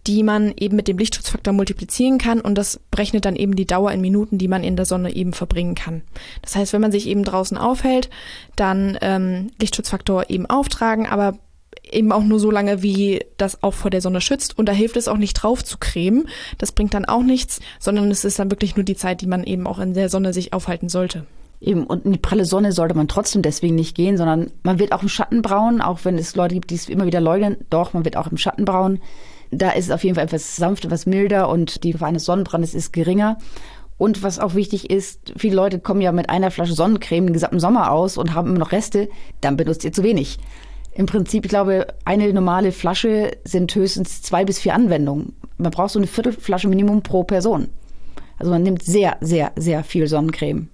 die 0.06 0.22
man 0.22 0.54
eben 0.56 0.76
mit 0.76 0.88
dem 0.88 0.98
Lichtschutzfaktor 0.98 1.54
multiplizieren 1.54 2.20
kann. 2.20 2.40
Und 2.40 2.56
das 2.56 2.80
berechnet 2.92 3.26
dann 3.26 3.36
eben 3.36 3.56
die 3.56 3.66
Dauer 3.66 3.92
in 3.92 4.02
Minuten, 4.02 4.38
die 4.38 4.48
man 4.48 4.64
in 4.64 4.76
der 4.76 4.86
Sonne 4.86 5.16
eben 5.16 5.34
verbringen 5.34 5.76
kann. 5.76 6.04
Das 6.42 6.56
heißt, 6.56 6.74
wenn 6.74 6.82
man 6.82 6.92
sich 6.92 7.08
eben 7.08 7.24
draußen 7.24 7.58
aufhält, 7.58 8.10
dann 8.56 8.98
ähm, 9.02 9.52
Lichtschutzfaktor 9.60 10.30
eben 10.30 10.46
auftragen, 10.46 11.08
aber 11.08 11.38
eben 11.94 12.12
auch 12.12 12.24
nur 12.24 12.40
so 12.40 12.52
lange, 12.52 12.82
wie 12.82 13.26
das 13.38 13.64
auch 13.64 13.74
vor 13.74 13.92
der 13.92 14.02
Sonne 14.02 14.22
schützt. 14.22 14.58
Und 14.58 14.68
da 14.68 14.74
hilft 14.74 14.98
es 14.98 15.08
auch 15.08 15.18
nicht 15.18 15.34
drauf 15.34 15.64
zu 15.64 15.78
cremen. 15.78 16.28
Das 16.58 16.72
bringt 16.72 16.94
dann 16.94 17.06
auch 17.06 17.24
nichts, 17.24 17.60
sondern 17.80 18.10
es 18.12 18.26
ist 18.26 18.40
dann 18.40 18.52
wirklich 18.52 18.76
nur 18.76 18.84
die 18.84 18.96
Zeit, 18.96 19.22
die 19.22 19.28
man 19.28 19.44
eben 19.44 19.68
auch 19.68 19.80
in 19.80 19.94
der 19.94 20.10
Sonne 20.10 20.34
sich 20.34 20.54
aufhalten 20.54 20.90
sollte. 20.90 21.26
Eben, 21.60 21.86
und 21.86 22.06
in 22.06 22.12
die 22.12 22.20
pralle 22.20 22.46
Sonne 22.46 22.72
sollte 22.72 22.96
man 22.96 23.08
trotzdem 23.08 23.42
deswegen 23.42 23.76
nicht 23.76 23.96
gehen, 23.96 24.18
sondern 24.18 24.52
man 24.62 24.78
wird 24.78 24.92
auch 24.92 25.02
im 25.02 25.10
Schatten 25.10 25.42
braun, 25.42 25.82
auch 25.82 26.00
wenn 26.04 26.18
es 26.18 26.36
Leute 26.36 26.54
gibt, 26.54 26.70
die 26.70 26.76
es 26.76 26.88
immer 26.88 27.06
wieder 27.06 27.22
leugnen. 27.22 27.58
Doch, 27.70 27.94
man 27.94 28.06
wird 28.06 28.16
auch 28.16 28.28
im 28.28 28.38
Schatten 28.38 28.66
braun. 28.66 29.00
Da 29.50 29.72
ist 29.72 29.86
es 29.86 29.92
auf 29.92 30.04
jeden 30.04 30.16
Fall 30.16 30.26
etwas 30.26 30.56
sanft, 30.56 30.86
etwas 30.86 31.06
milder 31.06 31.50
und 31.50 31.84
die 31.84 31.92
Gefahr 31.92 32.10
eines 32.10 32.26
Sonnenbrandes 32.26 32.76
ist 32.76 32.94
geringer. 32.94 33.38
Und 33.98 34.22
was 34.22 34.38
auch 34.38 34.54
wichtig 34.54 34.90
ist, 34.92 35.34
viele 35.38 35.56
Leute 35.56 35.80
kommen 35.80 36.02
ja 36.02 36.12
mit 36.12 36.30
einer 36.30 36.52
Flasche 36.52 36.74
Sonnencreme 36.74 37.28
den 37.28 37.34
gesamten 37.34 37.60
Sommer 37.60 37.92
aus 37.92 38.18
und 38.18 38.36
haben 38.36 38.50
immer 38.50 38.60
noch 38.60 38.72
Reste, 38.72 39.10
dann 39.42 39.58
benutzt 39.58 39.84
ihr 39.84 39.92
zu 39.92 40.04
wenig. 40.04 40.38
Im 40.98 41.06
Prinzip, 41.06 41.46
ich 41.46 41.50
glaube, 41.50 41.86
eine 42.06 42.34
normale 42.34 42.72
Flasche 42.72 43.38
sind 43.44 43.74
höchstens 43.76 44.24
zwei 44.24 44.44
bis 44.44 44.58
vier 44.58 44.74
Anwendungen. 44.74 45.36
Man 45.60 45.70
braucht 45.70 45.92
so 45.92 46.00
eine 46.00 46.08
Viertelflasche 46.08 46.68
Minimum 46.68 47.04
pro 47.04 47.24
Person. 47.24 47.70
Also 48.40 48.52
man 48.52 48.64
nimmt 48.64 48.82
sehr, 48.82 49.16
sehr, 49.22 49.52
sehr 49.56 49.84
viel 49.84 50.08
Sonnencreme. 50.08 50.70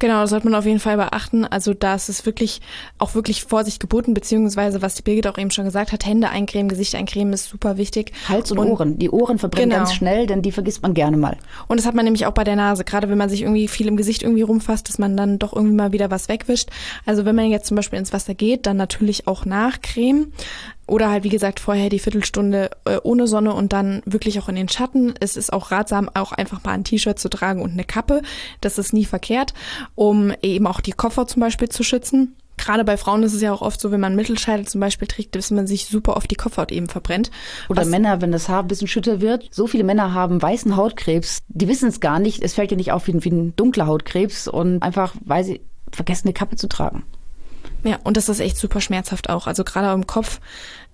Genau, 0.00 0.22
das 0.22 0.30
sollte 0.30 0.46
man 0.46 0.54
auf 0.58 0.64
jeden 0.64 0.80
Fall 0.80 0.96
beachten. 0.96 1.44
Also 1.44 1.74
da 1.74 1.94
ist 1.94 2.08
es 2.08 2.24
wirklich 2.24 2.62
auch 2.98 3.14
wirklich 3.14 3.44
Vorsicht 3.44 3.80
geboten, 3.80 4.14
beziehungsweise 4.14 4.80
was 4.80 4.94
die 4.94 5.02
Birgit 5.02 5.26
auch 5.26 5.36
eben 5.36 5.50
schon 5.50 5.66
gesagt 5.66 5.92
hat, 5.92 6.06
Hände 6.06 6.30
eincremen, 6.30 6.70
Gesicht 6.70 6.94
eincremen 6.94 7.34
ist 7.34 7.50
super 7.50 7.76
wichtig. 7.76 8.12
Hals 8.26 8.50
und, 8.50 8.58
und 8.58 8.68
Ohren. 8.68 8.98
Die 8.98 9.10
Ohren 9.10 9.38
verbrennen 9.38 9.70
genau. 9.70 9.82
ganz 9.82 9.94
schnell, 9.94 10.26
denn 10.26 10.40
die 10.40 10.52
vergisst 10.52 10.82
man 10.82 10.94
gerne 10.94 11.18
mal. 11.18 11.36
Und 11.68 11.78
das 11.78 11.86
hat 11.86 11.94
man 11.94 12.06
nämlich 12.06 12.24
auch 12.24 12.32
bei 12.32 12.44
der 12.44 12.56
Nase, 12.56 12.82
gerade 12.82 13.10
wenn 13.10 13.18
man 13.18 13.28
sich 13.28 13.42
irgendwie 13.42 13.68
viel 13.68 13.88
im 13.88 13.98
Gesicht 13.98 14.22
irgendwie 14.22 14.42
rumfasst, 14.42 14.88
dass 14.88 14.98
man 14.98 15.18
dann 15.18 15.38
doch 15.38 15.54
irgendwie 15.54 15.76
mal 15.76 15.92
wieder 15.92 16.10
was 16.10 16.30
wegwischt. 16.30 16.70
Also 17.04 17.26
wenn 17.26 17.36
man 17.36 17.50
jetzt 17.50 17.66
zum 17.66 17.76
Beispiel 17.76 17.98
ins 17.98 18.14
Wasser 18.14 18.34
geht, 18.34 18.64
dann 18.64 18.78
natürlich 18.78 19.26
auch 19.26 19.44
nachcremen. 19.44 20.32
Oder 20.90 21.08
halt, 21.08 21.22
wie 21.22 21.28
gesagt, 21.28 21.60
vorher 21.60 21.88
die 21.88 22.00
Viertelstunde 22.00 22.70
äh, 22.84 22.98
ohne 23.04 23.28
Sonne 23.28 23.54
und 23.54 23.72
dann 23.72 24.02
wirklich 24.06 24.40
auch 24.40 24.48
in 24.48 24.56
den 24.56 24.68
Schatten. 24.68 25.14
Es 25.20 25.36
ist 25.36 25.52
auch 25.52 25.70
ratsam, 25.70 26.10
auch 26.12 26.32
einfach 26.32 26.64
mal 26.64 26.72
ein 26.72 26.82
T-Shirt 26.82 27.16
zu 27.16 27.30
tragen 27.30 27.62
und 27.62 27.70
eine 27.70 27.84
Kappe. 27.84 28.22
Das 28.60 28.76
ist 28.76 28.92
nie 28.92 29.04
verkehrt, 29.04 29.54
um 29.94 30.32
eben 30.42 30.66
auch 30.66 30.80
die 30.80 30.90
Koffer 30.90 31.28
zum 31.28 31.40
Beispiel 31.40 31.68
zu 31.68 31.84
schützen. 31.84 32.34
Gerade 32.56 32.82
bei 32.82 32.96
Frauen 32.96 33.22
ist 33.22 33.34
es 33.34 33.40
ja 33.40 33.52
auch 33.52 33.62
oft 33.62 33.80
so, 33.80 33.92
wenn 33.92 34.00
man 34.00 34.16
Mittelscheitel 34.16 34.66
zum 34.66 34.80
Beispiel 34.80 35.06
trägt, 35.06 35.36
dass 35.36 35.52
man 35.52 35.68
sich 35.68 35.86
super 35.86 36.16
oft 36.16 36.28
die 36.28 36.34
Kopfhaut 36.34 36.72
eben 36.72 36.88
verbrennt. 36.88 37.30
Oder 37.68 37.82
Was 37.82 37.88
Männer, 37.88 38.20
wenn 38.20 38.32
das 38.32 38.48
Haar 38.48 38.62
ein 38.62 38.68
bisschen 38.68 38.88
schütter 38.88 39.20
wird. 39.20 39.48
So 39.52 39.68
viele 39.68 39.84
Männer 39.84 40.12
haben 40.12 40.42
weißen 40.42 40.76
Hautkrebs. 40.76 41.38
Die 41.46 41.68
wissen 41.68 41.88
es 41.88 42.00
gar 42.00 42.18
nicht. 42.18 42.42
Es 42.42 42.54
fällt 42.54 42.72
ja 42.72 42.76
nicht 42.76 42.90
auf 42.90 43.06
wie 43.06 43.12
ein, 43.12 43.24
wie 43.24 43.30
ein 43.30 43.54
dunkler 43.54 43.86
Hautkrebs 43.86 44.48
und 44.48 44.82
einfach, 44.82 45.14
weil 45.24 45.44
sie 45.44 45.60
vergessen, 45.92 46.26
eine 46.26 46.34
Kappe 46.34 46.56
zu 46.56 46.68
tragen. 46.68 47.04
Ja, 47.82 47.98
und 48.04 48.16
das 48.16 48.28
ist 48.28 48.40
echt 48.40 48.56
super 48.56 48.80
schmerzhaft 48.80 49.30
auch, 49.30 49.46
also 49.46 49.64
gerade 49.64 49.92
im 49.92 50.06
Kopf. 50.06 50.40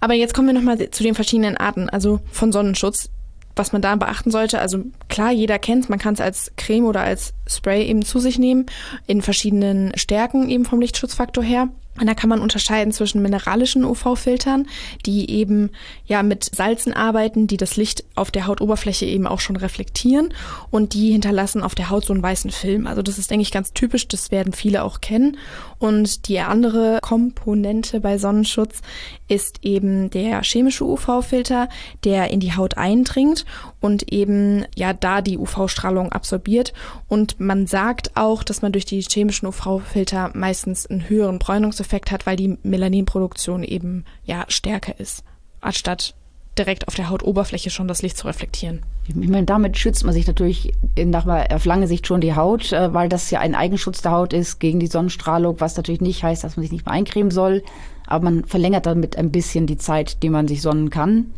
Aber 0.00 0.14
jetzt 0.14 0.34
kommen 0.34 0.48
wir 0.48 0.54
nochmal 0.54 0.90
zu 0.90 1.02
den 1.02 1.14
verschiedenen 1.14 1.56
Arten, 1.56 1.88
also 1.88 2.20
von 2.30 2.52
Sonnenschutz. 2.52 3.10
Was 3.58 3.72
man 3.72 3.80
da 3.80 3.96
beachten 3.96 4.30
sollte, 4.30 4.60
also 4.60 4.84
klar, 5.08 5.32
jeder 5.32 5.58
kennt 5.58 5.88
man 5.88 5.98
kann 5.98 6.12
es 6.12 6.20
als 6.20 6.52
Creme 6.56 6.84
oder 6.84 7.00
als 7.00 7.32
Spray 7.48 7.86
eben 7.86 8.04
zu 8.04 8.18
sich 8.18 8.38
nehmen, 8.38 8.66
in 9.06 9.22
verschiedenen 9.22 9.96
Stärken 9.96 10.50
eben 10.50 10.66
vom 10.66 10.78
Lichtschutzfaktor 10.78 11.42
her. 11.42 11.70
Und 11.98 12.06
da 12.06 12.14
kann 12.14 12.28
man 12.28 12.40
unterscheiden 12.40 12.92
zwischen 12.92 13.22
mineralischen 13.22 13.84
UV-Filtern, 13.84 14.66
die 15.06 15.30
eben 15.30 15.70
ja 16.04 16.22
mit 16.22 16.44
Salzen 16.44 16.92
arbeiten, 16.92 17.46
die 17.46 17.56
das 17.56 17.76
Licht 17.76 18.04
auf 18.14 18.30
der 18.30 18.46
Hautoberfläche 18.46 19.06
eben 19.06 19.26
auch 19.26 19.40
schon 19.40 19.56
reflektieren 19.56 20.34
und 20.70 20.92
die 20.92 21.12
hinterlassen 21.12 21.62
auf 21.62 21.74
der 21.74 21.88
Haut 21.88 22.04
so 22.04 22.12
einen 22.12 22.22
weißen 22.22 22.50
Film. 22.50 22.86
Also 22.86 23.02
das 23.02 23.18
ist, 23.18 23.30
denke 23.30 23.42
ich, 23.42 23.50
ganz 23.50 23.72
typisch, 23.72 24.08
das 24.08 24.30
werden 24.30 24.52
viele 24.52 24.84
auch 24.84 25.00
kennen. 25.00 25.38
Und 25.78 26.28
die 26.28 26.40
andere 26.40 26.98
Komponente 27.00 28.00
bei 28.00 28.18
Sonnenschutz 28.18 28.80
ist 29.28 29.58
eben 29.62 30.10
der 30.10 30.42
chemische 30.42 30.84
UV-Filter, 30.84 31.68
der 32.04 32.30
in 32.30 32.40
die 32.40 32.54
Haut 32.54 32.76
eindringt 32.76 33.44
und 33.80 34.12
eben 34.12 34.64
ja 34.74 34.92
da 34.92 35.20
die 35.20 35.38
UV-Strahlung 35.38 36.12
absorbiert. 36.12 36.72
Und 37.08 37.40
man 37.40 37.66
sagt 37.66 38.12
auch, 38.14 38.42
dass 38.42 38.62
man 38.62 38.72
durch 38.72 38.84
die 38.84 39.00
chemischen 39.00 39.46
UV-Filter 39.46 40.30
meistens 40.34 40.86
einen 40.86 41.08
höheren 41.08 41.38
Bräunungseffekt 41.38 42.10
hat, 42.10 42.26
weil 42.26 42.36
die 42.36 42.58
Melaninproduktion 42.62 43.62
eben 43.62 44.04
ja 44.24 44.44
stärker 44.48 44.98
ist, 44.98 45.24
anstatt 45.60 46.14
direkt 46.58 46.88
auf 46.88 46.94
der 46.94 47.10
Hautoberfläche 47.10 47.70
schon 47.70 47.88
das 47.88 48.02
Licht 48.02 48.16
zu 48.16 48.26
reflektieren. 48.26 48.82
Ich 49.08 49.14
meine, 49.14 49.44
damit 49.44 49.76
schützt 49.76 50.04
man 50.04 50.14
sich 50.14 50.26
natürlich 50.26 50.72
nach, 50.96 51.26
auf 51.26 51.64
lange 51.64 51.86
Sicht 51.86 52.06
schon 52.06 52.20
die 52.20 52.34
Haut, 52.34 52.72
äh, 52.72 52.92
weil 52.92 53.08
das 53.08 53.30
ja 53.30 53.40
ein 53.40 53.54
Eigenschutz 53.54 54.02
der 54.02 54.12
Haut 54.12 54.32
ist 54.32 54.58
gegen 54.58 54.80
die 54.80 54.86
Sonnenstrahlung, 54.86 55.60
was 55.60 55.76
natürlich 55.76 56.00
nicht 56.00 56.22
heißt, 56.22 56.44
dass 56.44 56.56
man 56.56 56.62
sich 56.62 56.72
nicht 56.72 56.86
mehr 56.86 56.94
eincremen 56.94 57.30
soll. 57.30 57.62
Aber 58.06 58.24
man 58.24 58.44
verlängert 58.44 58.86
damit 58.86 59.16
ein 59.16 59.30
bisschen 59.30 59.66
die 59.66 59.78
Zeit, 59.78 60.22
die 60.22 60.30
man 60.30 60.48
sich 60.48 60.62
sonnen 60.62 60.90
kann. 60.90 61.32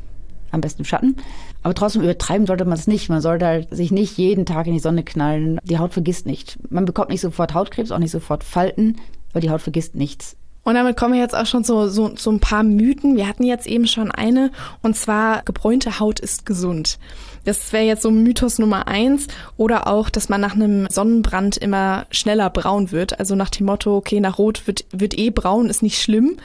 Am 0.50 0.60
besten 0.60 0.82
im 0.82 0.87
Schatten. 0.87 1.16
Aber 1.62 1.75
trotzdem 1.75 2.02
übertreiben 2.02 2.46
sollte 2.46 2.64
man 2.64 2.78
es 2.78 2.87
nicht. 2.87 3.08
Man 3.08 3.20
sollte 3.20 3.46
halt 3.46 3.75
sich 3.75 3.90
nicht 3.90 4.16
jeden 4.16 4.46
Tag 4.46 4.66
in 4.66 4.72
die 4.72 4.78
Sonne 4.78 5.02
knallen. 5.02 5.58
Die 5.64 5.78
Haut 5.78 5.92
vergisst 5.92 6.26
nicht. 6.26 6.58
Man 6.70 6.84
bekommt 6.84 7.10
nicht 7.10 7.20
sofort 7.20 7.52
Hautkrebs, 7.52 7.90
auch 7.90 7.98
nicht 7.98 8.12
sofort 8.12 8.44
Falten, 8.44 8.96
aber 9.30 9.40
die 9.40 9.50
Haut 9.50 9.60
vergisst 9.60 9.94
nichts. 9.94 10.37
Und 10.64 10.74
damit 10.74 10.96
kommen 10.96 11.14
wir 11.14 11.20
jetzt 11.20 11.34
auch 11.34 11.46
schon 11.46 11.64
zu 11.64 11.88
so, 11.88 12.14
so 12.16 12.30
ein 12.30 12.40
paar 12.40 12.62
Mythen. 12.62 13.16
Wir 13.16 13.26
hatten 13.26 13.44
jetzt 13.44 13.66
eben 13.66 13.86
schon 13.86 14.10
eine, 14.10 14.50
und 14.82 14.96
zwar 14.96 15.42
gebräunte 15.42 15.98
Haut 15.98 16.20
ist 16.20 16.44
gesund. 16.44 16.98
Das 17.44 17.72
wäre 17.72 17.84
jetzt 17.84 18.02
so 18.02 18.10
Mythos 18.10 18.58
Nummer 18.58 18.86
eins. 18.88 19.28
Oder 19.56 19.86
auch, 19.86 20.10
dass 20.10 20.28
man 20.28 20.40
nach 20.40 20.54
einem 20.54 20.86
Sonnenbrand 20.90 21.56
immer 21.56 22.06
schneller 22.10 22.50
braun 22.50 22.92
wird. 22.92 23.18
Also 23.18 23.34
nach 23.34 23.50
dem 23.50 23.66
Motto, 23.66 23.96
okay, 23.96 24.20
nach 24.20 24.38
Rot 24.38 24.66
wird, 24.66 24.84
wird 24.92 25.16
eh 25.16 25.30
braun, 25.30 25.70
ist 25.70 25.82
nicht 25.82 26.02
schlimm 26.02 26.36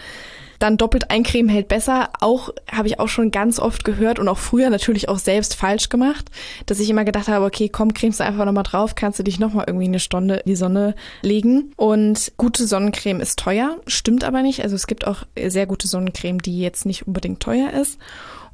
dann 0.64 0.78
doppelt 0.78 1.12
eincremen 1.12 1.50
hält 1.50 1.68
besser. 1.68 2.10
Auch 2.22 2.50
habe 2.72 2.88
ich 2.88 2.98
auch 2.98 3.10
schon 3.10 3.32
ganz 3.32 3.60
oft 3.60 3.84
gehört 3.84 4.18
und 4.18 4.30
auch 4.30 4.38
früher 4.38 4.70
natürlich 4.70 5.10
auch 5.10 5.18
selbst 5.18 5.56
falsch 5.56 5.90
gemacht, 5.90 6.32
dass 6.68 6.80
ich 6.80 6.90
immer 6.90 7.04
gedacht 7.04 7.28
habe, 7.28 7.44
okay, 7.44 7.68
komm, 7.68 7.94
cremst 7.94 8.22
du 8.22 8.24
einfach 8.24 8.46
nochmal 8.46 8.64
drauf, 8.64 8.96
kannst 8.96 9.20
du 9.20 9.24
dich 9.24 9.40
nochmal 9.40 9.66
irgendwie 9.68 9.88
eine 9.88 10.00
Stunde 10.00 10.36
in 10.36 10.50
die 10.50 10.56
Sonne 10.56 10.96
legen. 11.22 11.74
Und 11.76 12.32
gute 12.38 12.66
Sonnencreme 12.66 13.20
ist 13.20 13.40
teuer, 13.40 13.78
stimmt 13.88 14.24
aber 14.24 14.42
nicht. 14.42 14.64
Also 14.64 14.76
es 14.76 14.88
gibt 14.88 15.06
auch 15.06 15.26
sehr 15.36 15.66
gute 15.66 15.90
Sonnencreme, 15.90 16.42
die 16.42 16.62
jetzt 16.62 16.86
nicht 16.86 17.08
unbedingt 17.08 17.42
teuer 17.42 17.72
ist 17.72 18.00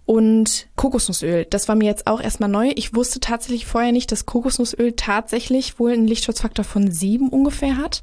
und 0.09 0.65
Kokosnussöl. 0.75 1.45
Das 1.47 1.67
war 1.67 1.75
mir 1.75 1.85
jetzt 1.85 2.07
auch 2.07 2.19
erstmal 2.19 2.49
neu. 2.49 2.71
Ich 2.73 2.95
wusste 2.95 3.19
tatsächlich 3.19 3.67
vorher 3.67 3.91
nicht, 3.91 4.11
dass 4.11 4.25
Kokosnussöl 4.25 4.93
tatsächlich 4.93 5.77
wohl 5.77 5.91
einen 5.91 6.07
Lichtschutzfaktor 6.07 6.65
von 6.65 6.89
sieben 6.89 7.29
ungefähr 7.29 7.77
hat. 7.77 8.01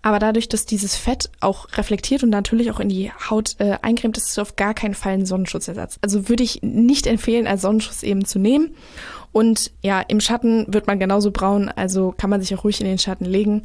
Aber 0.00 0.20
dadurch, 0.20 0.48
dass 0.48 0.64
dieses 0.64 0.94
Fett 0.94 1.28
auch 1.40 1.66
reflektiert 1.76 2.22
und 2.22 2.30
natürlich 2.30 2.70
auch 2.70 2.78
in 2.78 2.88
die 2.88 3.10
Haut 3.28 3.56
äh, 3.58 3.78
eincremt, 3.82 4.16
ist 4.16 4.28
es 4.28 4.38
auf 4.38 4.54
gar 4.54 4.74
keinen 4.74 4.94
Fall 4.94 5.14
ein 5.14 5.26
Sonnenschutzersatz. 5.26 5.98
Also 6.02 6.28
würde 6.28 6.44
ich 6.44 6.62
nicht 6.62 7.08
empfehlen, 7.08 7.48
als 7.48 7.62
Sonnenschutz 7.62 8.04
eben 8.04 8.24
zu 8.24 8.38
nehmen. 8.38 8.76
Und 9.32 9.72
ja, 9.82 10.02
im 10.02 10.20
Schatten 10.20 10.72
wird 10.72 10.86
man 10.86 11.00
genauso 11.00 11.32
braun, 11.32 11.68
also 11.68 12.14
kann 12.16 12.30
man 12.30 12.40
sich 12.40 12.54
auch 12.54 12.62
ruhig 12.62 12.80
in 12.80 12.86
den 12.86 13.00
Schatten 13.00 13.24
legen. 13.24 13.64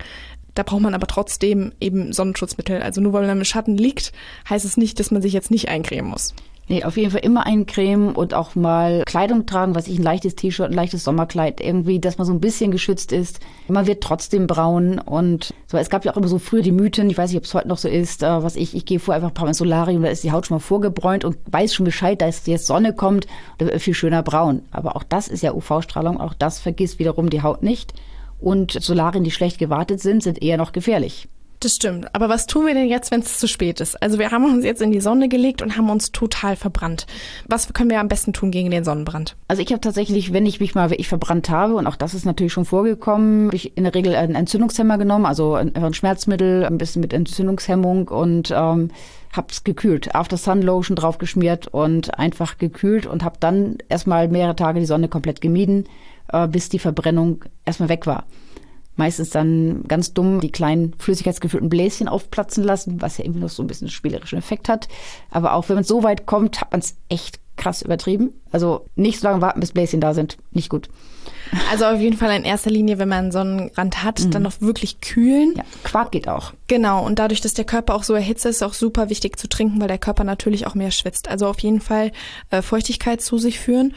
Da 0.56 0.64
braucht 0.64 0.82
man 0.82 0.96
aber 0.96 1.06
trotzdem 1.06 1.72
eben 1.80 2.14
Sonnenschutzmittel. 2.14 2.82
Also 2.82 3.00
nur 3.00 3.14
weil 3.14 3.28
man 3.28 3.38
im 3.38 3.46
Schatten 3.46 3.78
liegt, 3.78 4.12
heißt 4.50 4.66
es 4.66 4.76
nicht, 4.76 5.00
dass 5.00 5.12
man 5.12 5.22
sich 5.22 5.34
jetzt 5.34 5.52
nicht 5.52 5.70
eincremen 5.70 6.10
muss. 6.10 6.34
Nee, 6.68 6.84
auf 6.84 6.98
jeden 6.98 7.12
Fall 7.12 7.22
immer 7.22 7.46
eincremen 7.46 8.16
und 8.16 8.34
auch 8.34 8.56
mal 8.56 9.04
Kleidung 9.06 9.46
tragen, 9.46 9.76
was 9.76 9.88
ich 9.88 10.00
ein 10.00 10.04
leichtes 10.04 10.36
T-Shirt, 10.36 10.72
ein 10.72 10.74
leichtes 10.74 11.04
Sommerkleid, 11.04 11.62
irgendwie, 11.62 12.00
dass 12.00 12.18
man 12.18 12.26
so 12.26 12.34
ein 12.34 12.40
bisschen 12.40 12.72
geschützt 12.72 13.12
ist. 13.12 13.40
Man 13.68 13.86
wird 13.86 14.02
trotzdem 14.02 14.48
braun 14.48 14.98
und 14.98 15.54
so. 15.68 15.78
Es 15.78 15.92
gab 15.92 16.06
ja 16.06 16.12
auch 16.12 16.18
immer 16.18 16.28
so 16.28 16.40
früher 16.40 16.64
die 16.64 16.72
Mythen, 16.72 17.08
ich 17.10 17.20
weiß 17.20 17.30
nicht, 17.30 17.38
ob 17.38 17.44
es 17.44 17.54
heute 17.54 17.68
noch 17.68 17.78
so 17.78 17.88
ist, 17.88 18.24
äh, 18.24 18.44
was 18.44 18.56
ich, 18.56 18.76
ich 18.76 18.86
gehe 18.86 19.00
vor 19.00 19.14
einfach 19.14 19.28
ein 19.28 19.34
paar 19.36 19.44
Mal 19.46 19.50
ins 19.50 19.60
Solarium, 19.60 20.02
da 20.02 20.10
ist 20.10 20.24
die 20.24 20.32
Haut 20.32 20.48
schon 20.48 20.56
mal 20.56 20.60
vorgebräunt 20.60 21.24
und 21.24 21.38
weiß 21.52 21.72
schon 21.76 21.86
Bescheid, 21.86 22.20
dass 22.20 22.48
jetzt 22.48 22.66
Sonne 22.66 22.94
kommt, 22.94 23.28
da 23.60 23.68
wird 23.68 23.80
viel 23.80 23.94
schöner 23.94 24.24
braun. 24.24 24.64
Aber 24.72 24.96
auch 24.96 25.04
das 25.04 25.28
ist 25.28 25.44
ja 25.44 25.54
UV-Strahlung, 25.54 26.20
auch 26.20 26.34
das 26.34 26.60
vergisst 26.60 26.98
wiederum 26.98 27.30
die 27.30 27.44
Haut 27.44 27.62
nicht. 27.62 27.94
Und 28.40 28.72
Solarien, 28.72 29.24
die 29.24 29.32
schlecht 29.32 29.60
gewartet 29.60 30.02
sind, 30.02 30.24
sind 30.24 30.42
eher 30.42 30.58
noch 30.58 30.72
gefährlich. 30.72 31.28
Das 31.66 31.78
stimmt. 31.78 32.14
Aber 32.14 32.30
was 32.30 32.46
tun 32.46 32.68
wir 32.68 32.76
denn 32.76 32.88
jetzt, 32.88 33.10
wenn 33.10 33.22
es 33.22 33.40
zu 33.40 33.48
spät 33.48 33.80
ist? 33.80 34.00
Also 34.00 34.20
wir 34.20 34.30
haben 34.30 34.46
uns 34.46 34.64
jetzt 34.64 34.84
in 34.84 34.92
die 34.92 35.02
Sonne 35.02 35.28
gelegt 35.28 35.64
und 35.64 35.76
haben 35.76 35.90
uns 35.90 36.12
total 36.12 36.56
verbrannt. 36.56 37.08
Was 37.48 37.74
können 37.74 37.90
wir 37.90 38.00
am 38.00 38.08
besten 38.08 38.34
tun 38.34 38.52
gegen 38.52 38.70
den 38.70 38.84
Sonnenbrand? 38.84 39.36
Also 39.48 39.64
ich 39.64 39.72
habe 39.72 39.82
tatsächlich, 39.82 40.32
wenn 40.32 40.46
ich 40.46 40.60
mich 40.60 40.76
mal 40.76 40.92
wirklich 40.92 41.08
verbrannt 41.08 41.50
habe, 41.50 41.74
und 41.74 41.88
auch 41.88 41.96
das 41.96 42.14
ist 42.14 42.24
natürlich 42.24 42.54
schon 42.54 42.66
vorgekommen, 42.66 43.48
habe 43.48 43.56
ich 43.56 43.76
in 43.76 43.84
der 43.84 43.96
Regel 43.96 44.14
einen 44.14 44.36
Entzündungshemmer 44.36 45.00
genommen, 45.00 45.26
also 45.26 45.56
ein, 45.56 45.96
Schmerzmittel, 45.96 46.66
ein 46.66 46.78
bisschen 46.78 47.02
mit 47.02 47.14
Entzündungshemmung 47.14 48.10
und 48.10 48.52
ähm, 48.56 48.92
habe 49.34 49.48
es 49.50 49.64
gekühlt, 49.64 50.14
After 50.14 50.38
Sun 50.38 50.62
Lotion 50.62 50.96
draufgeschmiert 50.96 51.66
und 51.66 52.20
einfach 52.20 52.60
gekühlt 52.60 53.08
und 53.08 53.24
habe 53.24 53.38
dann 53.40 53.80
erstmal 53.90 54.28
mehrere 54.28 54.56
Tage 54.56 54.82
die 54.82 54.86
Sonne 54.86 55.08
komplett 55.08 55.42
gemieden, 55.42 55.86
äh, 56.32 56.48
bis 56.48 56.70
die 56.70 56.78
Verbrennung 56.78 57.44
erstmal 57.66 57.90
weg 57.90 58.06
war 58.06 58.26
meistens 58.96 59.30
dann 59.30 59.84
ganz 59.88 60.14
dumm 60.14 60.40
die 60.40 60.52
kleinen 60.52 60.94
flüssigkeitsgefüllten 60.98 61.70
Bläschen 61.70 62.08
aufplatzen 62.08 62.64
lassen, 62.64 63.02
was 63.02 63.18
ja 63.18 63.26
irgendwie 63.26 63.42
noch 63.42 63.50
so 63.50 63.64
ein 63.64 63.68
bisschen 63.68 63.90
spielerischen 63.90 64.38
Effekt 64.38 64.70
hat. 64.70 64.88
Aber 65.32 65.54
auch 65.54 65.70
wenn 65.70 65.76
man 65.76 65.84
so 65.84 66.04
weit 66.04 66.26
kommt, 66.26 66.62
hat 66.62 66.72
man 66.72 66.82
es 66.82 66.96
echt 67.10 67.40
krass 67.58 67.82
übertrieben. 67.82 68.34
Also 68.52 68.86
nicht 68.96 69.20
so 69.20 69.28
lange 69.28 69.42
warten, 69.42 69.60
bis 69.60 69.72
Bläschen 69.72 70.02
da 70.02 70.14
sind. 70.14 70.38
Nicht 70.52 70.70
gut. 70.70 70.90
Also 71.72 71.86
auf 71.86 72.00
jeden 72.00 72.18
Fall 72.18 72.36
in 72.36 72.44
erster 72.44 72.70
Linie, 72.70 72.98
wenn 72.98 73.10
man 73.10 73.26
einen 73.26 73.32
Sonnenrand 73.32 74.04
hat, 74.04 74.20
mhm. 74.20 74.32
dann 74.32 74.44
noch 74.44 74.62
wirklich 74.62 75.00
kühlen. 75.02 75.54
Ja, 75.56 75.64
Quark 75.84 76.12
geht 76.12 76.28
auch. 76.28 76.54
Genau. 76.68 77.06
Und 77.06 77.20
dadurch, 77.20 77.42
dass 77.42 77.54
der 77.54 77.66
Körper 77.66 77.96
auch 77.96 78.04
so 78.04 78.14
erhitzt 78.14 78.46
ist, 78.46 78.58
ist 78.58 78.64
auch 78.64 78.74
super 78.74 79.10
wichtig 79.10 79.38
zu 79.38 79.48
trinken, 79.48 79.80
weil 79.80 79.88
der 79.88 79.98
Körper 79.98 80.24
natürlich 80.24 80.68
auch 80.68 80.76
mehr 80.76 80.92
schwitzt. 80.92 81.28
Also 81.30 81.48
auf 81.48 81.60
jeden 81.60 81.82
Fall 81.82 82.12
äh, 82.50 82.62
Feuchtigkeit 82.62 83.22
zu 83.22 83.38
sich 83.38 83.60
führen. 83.60 83.94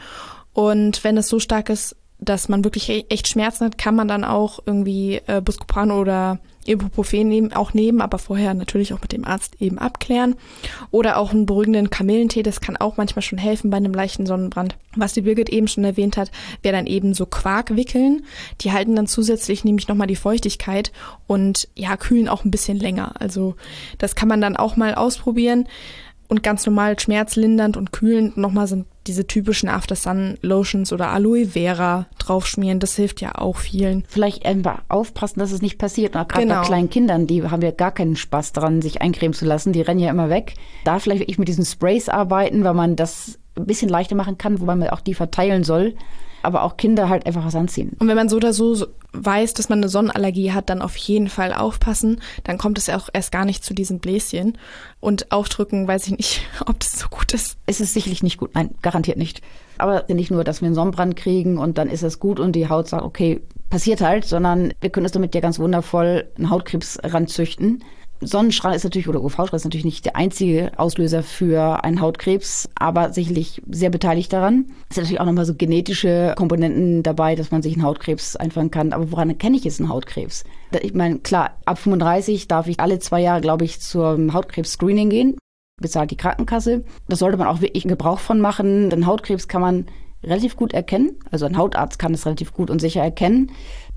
Und 0.53 1.03
wenn 1.03 1.17
es 1.17 1.27
so 1.27 1.39
stark 1.39 1.69
ist, 1.69 1.95
dass 2.19 2.49
man 2.49 2.63
wirklich 2.63 2.89
e-, 2.89 3.05
echt 3.09 3.27
Schmerzen 3.27 3.65
hat, 3.65 3.77
kann 3.77 3.95
man 3.95 4.07
dann 4.07 4.23
auch 4.23 4.59
irgendwie 4.65 5.21
äh, 5.27 5.41
Buscopan 5.41 5.91
oder 5.91 6.39
Ibuprofen 6.65 7.27
nehmen, 7.27 7.53
auch 7.53 7.73
nehmen, 7.73 8.01
aber 8.01 8.19
vorher 8.19 8.53
natürlich 8.53 8.93
auch 8.93 9.01
mit 9.01 9.11
dem 9.11 9.25
Arzt 9.25 9.55
eben 9.59 9.79
abklären. 9.79 10.35
Oder 10.91 11.17
auch 11.17 11.31
einen 11.31 11.45
beruhigenden 11.45 11.89
Kamillentee, 11.89 12.43
das 12.43 12.61
kann 12.61 12.77
auch 12.77 12.97
manchmal 12.97 13.23
schon 13.23 13.39
helfen 13.39 13.71
bei 13.71 13.77
einem 13.77 13.93
leichten 13.93 14.25
Sonnenbrand. 14.25 14.77
Was 14.95 15.13
die 15.13 15.21
Birgit 15.21 15.49
eben 15.49 15.67
schon 15.67 15.83
erwähnt 15.83 16.17
hat, 16.17 16.31
wäre 16.61 16.75
dann 16.75 16.85
eben 16.85 17.13
so 17.13 17.25
Quarkwickeln. 17.25 18.25
Die 18.61 18.71
halten 18.71 18.95
dann 18.95 19.07
zusätzlich 19.07 19.63
nämlich 19.63 19.87
nochmal 19.87 20.07
die 20.07 20.15
Feuchtigkeit 20.15 20.91
und 21.25 21.67
ja, 21.75 21.97
kühlen 21.97 22.29
auch 22.29 22.43
ein 22.43 22.51
bisschen 22.51 22.77
länger. 22.77 23.13
Also 23.19 23.55
das 23.97 24.15
kann 24.15 24.27
man 24.27 24.41
dann 24.41 24.57
auch 24.57 24.75
mal 24.75 24.93
ausprobieren 24.93 25.67
und 26.29 26.43
ganz 26.43 26.65
normal 26.65 26.97
schmerzlindernd 26.97 27.75
und 27.75 27.91
kühlend 27.91 28.37
nochmal 28.37 28.67
sind 28.67 28.85
diese 29.07 29.25
typischen 29.25 29.67
After 29.67 29.95
Sun 29.95 30.37
Lotions 30.41 30.93
oder 30.93 31.09
Aloe 31.09 31.47
Vera 31.47 32.05
draufschmieren. 32.19 32.79
Das 32.79 32.95
hilft 32.95 33.19
ja 33.19 33.35
auch 33.35 33.57
vielen. 33.57 34.05
Vielleicht 34.07 34.45
einfach 34.45 34.83
aufpassen, 34.87 35.39
dass 35.39 35.51
es 35.51 35.63
nicht 35.63 35.79
passiert. 35.79 36.13
Gerade 36.13 36.31
genau. 36.33 36.61
bei 36.61 36.67
kleinen 36.67 36.91
Kindern, 36.91 37.25
die 37.25 37.43
haben 37.43 37.63
ja 37.63 37.71
gar 37.71 37.91
keinen 37.91 38.15
Spaß 38.15 38.53
dran, 38.53 38.83
sich 38.83 39.01
eincremen 39.01 39.33
zu 39.33 39.45
lassen. 39.45 39.73
Die 39.73 39.81
rennen 39.81 39.99
ja 39.99 40.11
immer 40.11 40.29
weg. 40.29 40.53
Da 40.85 40.99
vielleicht 40.99 41.21
wirklich 41.21 41.39
mit 41.39 41.47
diesen 41.47 41.65
Sprays 41.65 42.07
arbeiten, 42.07 42.63
weil 42.63 42.75
man 42.75 42.95
das 42.95 43.39
ein 43.57 43.65
bisschen 43.65 43.89
leichter 43.89 44.15
machen 44.15 44.37
kann, 44.37 44.61
wobei 44.61 44.75
man 44.75 44.89
auch 44.89 45.01
die 45.01 45.15
verteilen 45.15 45.63
soll 45.63 45.95
aber 46.41 46.63
auch 46.63 46.77
Kinder 46.77 47.09
halt 47.09 47.25
einfach 47.25 47.45
was 47.45 47.55
anziehen. 47.55 47.95
Und 47.99 48.07
wenn 48.07 48.15
man 48.15 48.29
so 48.29 48.37
oder 48.37 48.53
so 48.53 48.87
weiß, 49.13 49.53
dass 49.55 49.69
man 49.69 49.79
eine 49.79 49.89
Sonnenallergie 49.89 50.51
hat, 50.51 50.69
dann 50.69 50.81
auf 50.81 50.95
jeden 50.95 51.29
Fall 51.29 51.53
aufpassen. 51.53 52.21
Dann 52.43 52.57
kommt 52.57 52.77
es 52.77 52.87
ja 52.87 52.97
auch 52.97 53.09
erst 53.11 53.31
gar 53.31 53.45
nicht 53.45 53.63
zu 53.63 53.73
diesen 53.73 53.99
Bläschen. 53.99 54.57
Und 54.99 55.31
aufdrücken, 55.31 55.87
weiß 55.87 56.07
ich 56.07 56.17
nicht, 56.17 56.41
ob 56.65 56.79
das 56.79 56.99
so 56.99 57.07
gut 57.07 57.33
ist. 57.33 57.57
Es 57.65 57.81
ist 57.81 57.93
sicherlich 57.93 58.23
nicht 58.23 58.37
gut. 58.37 58.53
Nein, 58.53 58.71
garantiert 58.81 59.17
nicht. 59.17 59.41
Aber 59.77 60.05
nicht 60.09 60.31
nur, 60.31 60.43
dass 60.43 60.61
wir 60.61 60.67
einen 60.67 60.75
Sonnenbrand 60.75 61.15
kriegen 61.15 61.57
und 61.57 61.77
dann 61.77 61.89
ist 61.89 62.03
es 62.03 62.19
gut 62.19 62.39
und 62.39 62.53
die 62.53 62.67
Haut 62.67 62.89
sagt, 62.89 63.03
okay, 63.03 63.41
passiert 63.69 64.01
halt, 64.01 64.25
sondern 64.25 64.73
wir 64.81 64.89
können 64.89 65.05
es 65.05 65.11
damit 65.11 65.33
ja 65.35 65.41
ganz 65.41 65.59
wundervoll 65.59 66.27
einen 66.37 66.49
Hautkrebs 66.49 66.99
ranzüchten. 67.03 67.83
Sonnenstrahl 68.21 68.75
ist 68.75 68.83
natürlich, 68.83 69.07
oder 69.07 69.23
UV-Strahl 69.23 69.55
ist 69.55 69.63
natürlich 69.63 69.85
nicht 69.85 70.05
der 70.05 70.15
einzige 70.15 70.71
Auslöser 70.77 71.23
für 71.23 71.83
einen 71.83 72.01
Hautkrebs, 72.01 72.69
aber 72.75 73.13
sicherlich 73.13 73.61
sehr 73.69 73.89
beteiligt 73.89 74.33
daran. 74.33 74.65
Es 74.89 74.95
sind 74.95 75.03
natürlich 75.03 75.21
auch 75.21 75.25
nochmal 75.25 75.45
so 75.45 75.55
genetische 75.55 76.33
Komponenten 76.37 77.01
dabei, 77.01 77.35
dass 77.35 77.51
man 77.51 77.61
sich 77.61 77.73
einen 77.73 77.83
Hautkrebs 77.83 78.35
einfangen 78.35 78.71
kann. 78.71 78.91
Aber 78.91 79.11
woran 79.11 79.29
erkenne 79.29 79.55
ich 79.55 79.63
jetzt 79.63 79.79
einen 79.79 79.89
Hautkrebs? 79.89 80.43
Ich 80.81 80.93
meine, 80.93 81.19
klar, 81.19 81.51
ab 81.65 81.79
35 81.79 82.47
darf 82.47 82.67
ich 82.67 82.79
alle 82.79 82.99
zwei 82.99 83.21
Jahre, 83.21 83.41
glaube 83.41 83.65
ich, 83.65 83.79
zum 83.79 84.33
Hautkrebs-Screening 84.33 85.09
gehen. 85.09 85.37
Bezahlt 85.81 86.11
die 86.11 86.17
Krankenkasse. 86.17 86.83
Das 87.07 87.19
sollte 87.19 87.37
man 87.37 87.47
auch 87.47 87.61
wirklich 87.61 87.85
Gebrauch 87.85 88.19
von 88.19 88.41
machen. 88.41 88.89
Denn 88.89 89.05
Hautkrebs 89.05 89.47
kann 89.47 89.61
man 89.61 89.85
relativ 90.23 90.57
gut 90.57 90.73
erkennen. 90.73 91.17
Also 91.31 91.45
ein 91.45 91.57
Hautarzt 91.57 91.99
kann 91.99 92.13
es 92.13 92.25
relativ 92.25 92.53
gut 92.53 92.69
und 92.69 92.81
sicher 92.81 93.01
erkennen. 93.01 93.51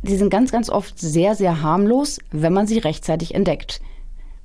Sie 0.04 0.16
sind 0.16 0.30
ganz, 0.30 0.52
ganz 0.52 0.70
oft 0.70 0.98
sehr, 0.98 1.34
sehr 1.34 1.62
harmlos, 1.62 2.18
wenn 2.30 2.52
man 2.52 2.68
sie 2.68 2.78
rechtzeitig 2.78 3.34
entdeckt. 3.34 3.80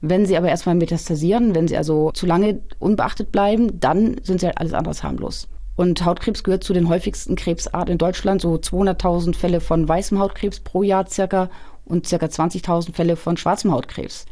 Wenn 0.01 0.25
sie 0.25 0.37
aber 0.37 0.49
erstmal 0.49 0.75
metastasieren, 0.75 1.55
wenn 1.55 1.67
sie 1.67 1.77
also 1.77 2.11
zu 2.11 2.25
lange 2.25 2.61
unbeachtet 2.79 3.31
bleiben, 3.31 3.79
dann 3.79 4.17
sind 4.23 4.39
sie 4.39 4.45
halt 4.45 4.59
alles 4.59 4.73
anderes 4.73 5.03
harmlos. 5.03 5.47
Und 5.75 6.05
Hautkrebs 6.05 6.43
gehört 6.43 6.63
zu 6.63 6.73
den 6.73 6.89
häufigsten 6.89 7.35
Krebsarten 7.35 7.93
in 7.93 7.97
Deutschland. 7.97 8.41
So 8.41 8.55
200.000 8.55 9.35
Fälle 9.35 9.61
von 9.61 9.87
weißem 9.87 10.19
Hautkrebs 10.19 10.59
pro 10.59 10.83
Jahr 10.83 11.07
circa 11.07 11.49
und 11.85 12.07
circa 12.07 12.25
20.000 12.25 12.93
Fälle 12.93 13.15
von 13.15 13.37
schwarzem 13.37 13.71
Hautkrebs. 13.71 14.25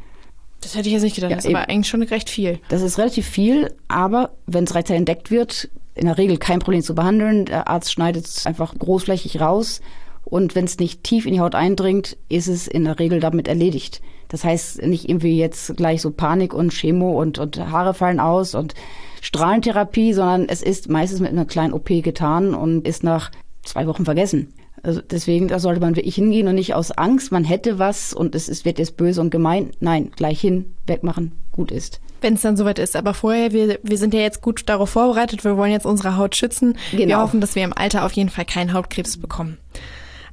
Das 0.62 0.76
hätte 0.76 0.88
ich 0.88 0.94
jetzt 0.94 1.04
nicht 1.04 1.16
gedacht. 1.16 1.32
Ja, 1.32 1.36
das 1.38 1.46
ist 1.46 1.56
aber 1.56 1.70
eigentlich 1.70 1.88
schon 1.88 2.02
recht 2.02 2.30
viel. 2.30 2.60
Das 2.70 2.82
ist 2.82 2.98
relativ 2.98 3.28
viel, 3.28 3.72
aber 3.88 4.32
wenn 4.48 4.64
es 4.64 4.74
rechtzeitig 4.74 5.00
entdeckt 5.00 5.30
wird, 5.30 5.70
in 5.94 6.08
der 6.08 6.18
Regel 6.18 6.38
kein 6.38 6.60
Problem 6.60 6.82
zu 6.82 6.96
behandeln. 6.96 7.46
Der 7.46 7.68
Arzt 7.68 7.92
schneidet 7.92 8.26
es 8.26 8.46
einfach 8.46 8.76
großflächig 8.78 9.40
raus. 9.40 9.82
Und 10.24 10.56
wenn 10.56 10.66
es 10.66 10.80
nicht 10.80 11.04
tief 11.04 11.26
in 11.26 11.34
die 11.34 11.40
Haut 11.40 11.54
eindringt, 11.54 12.18
ist 12.30 12.48
es 12.48 12.68
in 12.68 12.86
der 12.86 12.98
Regel 12.98 13.20
damit 13.20 13.48
erledigt. 13.48 14.02
Das 14.36 14.44
heißt 14.44 14.82
nicht 14.82 15.08
irgendwie 15.08 15.38
jetzt 15.38 15.78
gleich 15.78 16.02
so 16.02 16.12
Panik 16.12 16.54
und 16.54 16.74
Chemo 16.74 17.22
und, 17.22 17.40
und 17.40 17.58
Haare 17.58 17.94
fallen 17.94 18.20
aus 18.20 18.54
und 18.54 18.74
Strahlentherapie, 19.22 20.12
sondern 20.12 20.50
es 20.50 20.62
ist 20.62 20.90
meistens 20.90 21.22
mit 21.22 21.30
einer 21.30 21.46
kleinen 21.46 21.72
OP 21.72 21.88
getan 21.88 22.54
und 22.54 22.86
ist 22.86 23.02
nach 23.02 23.32
zwei 23.64 23.88
Wochen 23.88 24.04
vergessen. 24.04 24.54
Also 24.84 25.00
deswegen, 25.00 25.48
da 25.48 25.60
sollte 25.60 25.80
man 25.80 25.96
wirklich 25.96 26.16
hingehen 26.16 26.50
und 26.50 26.56
nicht 26.56 26.74
aus 26.74 26.92
Angst, 26.92 27.32
man 27.32 27.46
hätte 27.46 27.80
was 27.80 28.12
und 28.14 28.36
es, 28.36 28.50
es 28.50 28.66
wird 28.66 28.78
jetzt 28.78 28.98
böse 28.98 29.22
und 29.22 29.30
gemein. 29.30 29.72
Nein, 29.80 30.12
gleich 30.18 30.42
hin, 30.42 30.76
wegmachen, 30.86 31.32
gut 31.54 31.72
ist. 31.72 32.02
Wenn 32.20 32.34
es 32.34 32.42
dann 32.42 32.58
soweit 32.58 32.78
ist. 32.78 32.98
Aber 32.98 33.14
vorher, 33.14 33.54
wir, 33.54 33.80
wir 33.84 33.98
sind 33.98 34.14
ja 34.14 34.20
jetzt 34.20 34.42
gut 34.42 34.64
darauf 34.68 34.90
vorbereitet, 34.90 35.46
wir 35.46 35.56
wollen 35.56 35.72
jetzt 35.72 35.86
unsere 35.86 36.18
Haut 36.18 36.36
schützen. 36.36 36.78
Genau. 36.92 37.08
Wir 37.08 37.20
hoffen, 37.22 37.40
dass 37.40 37.56
wir 37.56 37.64
im 37.64 37.72
Alter 37.72 38.04
auf 38.06 38.12
jeden 38.12 38.30
Fall 38.30 38.44
keinen 38.44 38.74
Hautkrebs 38.74 39.16
bekommen. 39.16 39.60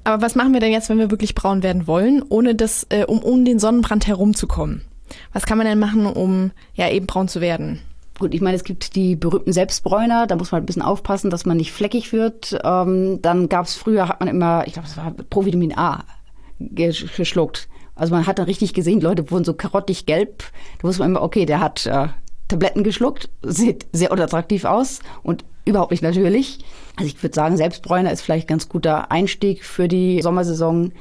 Aber 0.05 0.23
was 0.23 0.35
machen 0.35 0.53
wir 0.53 0.61
denn 0.61 0.73
jetzt, 0.73 0.89
wenn 0.89 0.99
wir 0.99 1.11
wirklich 1.11 1.35
braun 1.35 1.63
werden 1.63 1.87
wollen, 1.87 2.25
ohne 2.29 2.55
das, 2.55 2.87
äh, 2.91 3.05
um 3.05 3.21
um 3.21 3.45
den 3.45 3.59
Sonnenbrand 3.59 4.07
herumzukommen? 4.07 4.83
Was 5.33 5.47
kann 5.47 5.59
man 5.59 5.67
denn 5.67 5.79
machen, 5.79 6.07
um 6.07 6.51
ja 6.75 6.89
eben 6.89 7.07
braun 7.07 7.29
zu 7.29 7.41
werden? 7.41 7.81
Gut, 8.19 8.35
ich 8.35 8.41
meine, 8.41 8.57
es 8.57 8.65
gibt 8.65 8.95
die 8.95 9.17
berühmten 9.17 9.53
Selbstbräuner, 9.53 10.27
da 10.27 10.37
muss 10.37 10.53
man 10.53 10.63
ein 10.63 10.67
bisschen 10.67 10.83
aufpassen, 10.83 11.31
dass 11.31 11.47
man 11.47 11.57
nicht 11.57 11.73
fleckig 11.73 12.13
wird. 12.13 12.59
Ähm, 12.63 13.21
dann 13.23 13.49
gab 13.49 13.67
es 13.67 13.75
früher, 13.75 14.09
hat 14.09 14.21
man 14.21 14.29
immer, 14.29 14.65
ich 14.67 14.75
glaube, 14.75 14.89
es 14.89 14.97
war 14.97 15.13
Provitamin 15.31 15.77
A 15.77 16.05
geschluckt. 16.59 17.69
Also 17.95 18.15
man 18.15 18.27
hat 18.27 18.39
dann 18.39 18.47
richtig 18.47 18.75
gesehen, 18.75 19.01
Leute 19.01 19.31
wurden 19.31 19.45
so 19.45 19.55
karottig 19.55 20.07
gelb. 20.07 20.45
Da 20.79 20.89
wusste 20.89 21.03
man 21.03 21.11
immer, 21.11 21.23
okay, 21.23 21.47
der 21.47 21.61
hat 21.61 21.87
äh, 21.87 22.09
Tabletten 22.53 22.85
geschluckt, 22.85 23.29
sieht 23.43 23.87
sehr 23.93 24.13
unattraktiv 24.13 24.65
aus 24.65 25.01
und 25.23 25.45
überhaupt 25.65 25.91
nicht 25.91 26.03
natürlich. 26.03 26.59
Also 26.97 27.07
ich 27.07 27.23
würde 27.23 27.35
sagen, 27.35 27.57
Selbstbräuner 27.57 28.13
ist 28.13 28.23
vielleicht 28.23 28.47
ein 28.47 28.55
ganz 28.55 28.69
guter 28.69 29.11
Einstieg 29.11 29.65
für 29.65 29.89
die 29.89 30.23
Sommersaison 30.23 30.93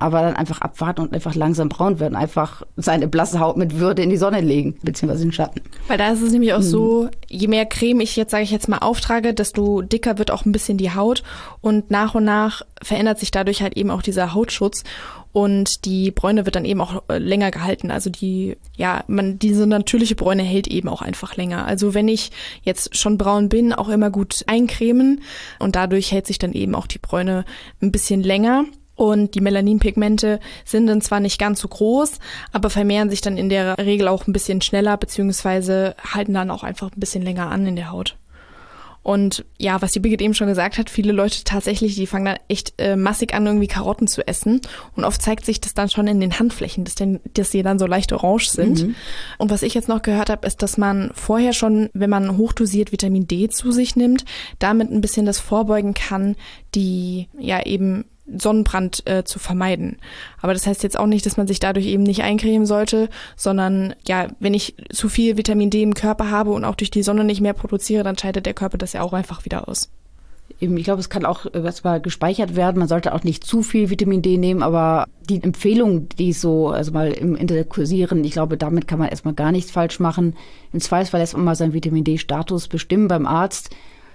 aber 0.00 0.22
dann 0.22 0.34
einfach 0.34 0.60
abwarten 0.62 1.02
und 1.02 1.12
einfach 1.12 1.34
langsam 1.34 1.68
braun 1.68 2.00
werden, 2.00 2.16
einfach 2.16 2.62
seine 2.76 3.06
blasse 3.06 3.38
Haut 3.38 3.58
mit 3.58 3.78
Würde 3.78 4.02
in 4.02 4.08
die 4.08 4.16
Sonne 4.16 4.40
legen, 4.40 4.76
beziehungsweise 4.82 5.24
in 5.24 5.28
den 5.28 5.34
Schatten. 5.34 5.60
Weil 5.88 5.98
da 5.98 6.10
ist 6.10 6.22
es 6.22 6.32
nämlich 6.32 6.54
auch 6.54 6.60
mhm. 6.60 6.62
so, 6.62 7.08
je 7.28 7.48
mehr 7.48 7.66
Creme 7.66 8.00
ich 8.00 8.16
jetzt, 8.16 8.30
sage 8.30 8.44
ich 8.44 8.50
jetzt 8.50 8.68
mal, 8.68 8.78
auftrage, 8.78 9.34
desto 9.34 9.82
dicker 9.82 10.16
wird 10.18 10.30
auch 10.30 10.46
ein 10.46 10.52
bisschen 10.52 10.78
die 10.78 10.94
Haut 10.94 11.22
und 11.60 11.90
nach 11.90 12.14
und 12.14 12.24
nach 12.24 12.62
verändert 12.82 13.18
sich 13.18 13.30
dadurch 13.30 13.62
halt 13.62 13.76
eben 13.76 13.90
auch 13.90 14.00
dieser 14.02 14.32
Hautschutz 14.32 14.84
und 15.32 15.84
die 15.84 16.10
Bräune 16.10 16.44
wird 16.44 16.56
dann 16.56 16.64
eben 16.64 16.80
auch 16.80 17.04
äh, 17.08 17.18
länger 17.18 17.50
gehalten. 17.50 17.90
Also 17.90 18.10
die, 18.10 18.56
ja, 18.76 19.04
man, 19.06 19.38
diese 19.38 19.66
natürliche 19.66 20.16
Bräune 20.16 20.42
hält 20.42 20.66
eben 20.66 20.88
auch 20.88 21.02
einfach 21.02 21.36
länger. 21.36 21.66
Also 21.66 21.94
wenn 21.94 22.08
ich 22.08 22.32
jetzt 22.62 22.96
schon 22.96 23.16
braun 23.16 23.48
bin, 23.48 23.72
auch 23.72 23.88
immer 23.88 24.10
gut 24.10 24.44
eincremen 24.48 25.22
und 25.60 25.76
dadurch 25.76 26.10
hält 26.10 26.26
sich 26.26 26.38
dann 26.38 26.52
eben 26.52 26.74
auch 26.74 26.86
die 26.86 26.98
Bräune 26.98 27.44
ein 27.80 27.92
bisschen 27.92 28.22
länger. 28.22 28.64
Und 28.96 29.34
die 29.34 29.40
Melaninpigmente 29.40 30.40
sind 30.66 30.86
dann 30.86 31.00
zwar 31.00 31.20
nicht 31.20 31.38
ganz 31.38 31.60
so 31.60 31.68
groß, 31.68 32.18
aber 32.52 32.68
vermehren 32.68 33.08
sich 33.08 33.22
dann 33.22 33.38
in 33.38 33.48
der 33.48 33.78
Regel 33.78 34.08
auch 34.08 34.26
ein 34.26 34.34
bisschen 34.34 34.60
schneller, 34.60 34.98
beziehungsweise 34.98 35.94
halten 36.12 36.34
dann 36.34 36.50
auch 36.50 36.64
einfach 36.64 36.90
ein 36.94 37.00
bisschen 37.00 37.22
länger 37.22 37.50
an 37.50 37.66
in 37.66 37.76
der 37.76 37.92
Haut. 37.92 38.16
Und 39.02 39.46
ja, 39.58 39.80
was 39.80 39.92
die 39.92 40.00
Birgit 40.00 40.20
eben 40.20 40.34
schon 40.34 40.48
gesagt 40.48 40.76
hat, 40.76 40.90
viele 40.90 41.12
Leute 41.12 41.42
tatsächlich, 41.44 41.94
die 41.94 42.06
fangen 42.06 42.26
dann 42.26 42.38
echt 42.48 42.74
äh, 42.78 42.96
massig 42.96 43.32
an, 43.32 43.46
irgendwie 43.46 43.66
Karotten 43.66 44.06
zu 44.06 44.26
essen. 44.26 44.60
Und 44.94 45.04
oft 45.04 45.22
zeigt 45.22 45.46
sich 45.46 45.60
das 45.60 45.72
dann 45.72 45.88
schon 45.88 46.06
in 46.06 46.20
den 46.20 46.38
Handflächen, 46.38 46.84
dass, 46.84 46.96
denn, 46.96 47.20
dass 47.32 47.50
die 47.50 47.62
dann 47.62 47.78
so 47.78 47.86
leicht 47.86 48.12
orange 48.12 48.50
sind. 48.50 48.86
Mhm. 48.86 48.94
Und 49.38 49.50
was 49.50 49.62
ich 49.62 49.72
jetzt 49.72 49.88
noch 49.88 50.02
gehört 50.02 50.28
habe, 50.28 50.46
ist, 50.46 50.62
dass 50.62 50.76
man 50.76 51.12
vorher 51.14 51.54
schon, 51.54 51.88
wenn 51.94 52.10
man 52.10 52.36
hochdosiert 52.36 52.92
Vitamin 52.92 53.26
D 53.26 53.48
zu 53.48 53.72
sich 53.72 53.96
nimmt, 53.96 54.26
damit 54.58 54.90
ein 54.90 55.00
bisschen 55.00 55.24
das 55.24 55.38
vorbeugen 55.38 55.94
kann, 55.94 56.36
die 56.74 57.28
ja 57.38 57.64
eben 57.64 58.04
Sonnenbrand 58.38 59.06
äh, 59.06 59.24
zu 59.24 59.38
vermeiden. 59.38 59.98
Aber 60.40 60.52
das 60.52 60.66
heißt 60.66 60.82
jetzt 60.82 60.98
auch 60.98 61.06
nicht, 61.06 61.26
dass 61.26 61.36
man 61.36 61.46
sich 61.46 61.60
dadurch 61.60 61.86
eben 61.86 62.02
nicht 62.02 62.22
eincremen 62.22 62.66
sollte, 62.66 63.08
sondern 63.36 63.94
ja, 64.06 64.28
wenn 64.38 64.54
ich 64.54 64.74
zu 64.90 65.08
viel 65.08 65.36
Vitamin 65.36 65.70
D 65.70 65.82
im 65.82 65.94
Körper 65.94 66.30
habe 66.30 66.50
und 66.50 66.64
auch 66.64 66.74
durch 66.74 66.90
die 66.90 67.02
Sonne 67.02 67.24
nicht 67.24 67.40
mehr 67.40 67.54
produziere, 67.54 68.04
dann 68.04 68.18
scheidet 68.18 68.46
der 68.46 68.54
Körper 68.54 68.78
das 68.78 68.92
ja 68.92 69.02
auch 69.02 69.12
einfach 69.12 69.44
wieder 69.44 69.68
aus. 69.68 69.90
Ich 70.58 70.84
glaube, 70.84 71.00
es 71.00 71.08
kann 71.08 71.24
auch 71.24 71.46
erstmal 71.54 72.00
gespeichert 72.00 72.54
werden. 72.54 72.78
Man 72.78 72.88
sollte 72.88 73.14
auch 73.14 73.22
nicht 73.22 73.44
zu 73.44 73.62
viel 73.62 73.88
Vitamin 73.88 74.20
D 74.20 74.36
nehmen, 74.36 74.62
aber 74.62 75.06
die 75.28 75.42
Empfehlung, 75.42 76.08
die 76.10 76.32
so, 76.32 76.68
also 76.68 76.92
mal 76.92 77.12
im 77.12 77.34
Internet 77.34 77.70
kursieren, 77.70 78.24
ich 78.24 78.32
glaube, 78.32 78.58
damit 78.58 78.86
kann 78.86 78.98
man 78.98 79.08
erstmal 79.08 79.32
gar 79.32 79.52
nichts 79.52 79.70
falsch 79.70 80.00
machen. 80.00 80.36
Im 80.72 80.80
Zweifelsfall 80.80 81.20
lässt 81.20 81.34
man 81.34 81.44
mal 81.44 81.54
seinen 81.54 81.72
Vitamin 81.72 82.04
D-Status 82.04 82.68
bestimmen 82.68 83.08
beim 83.08 83.26
Arzt. 83.26 83.70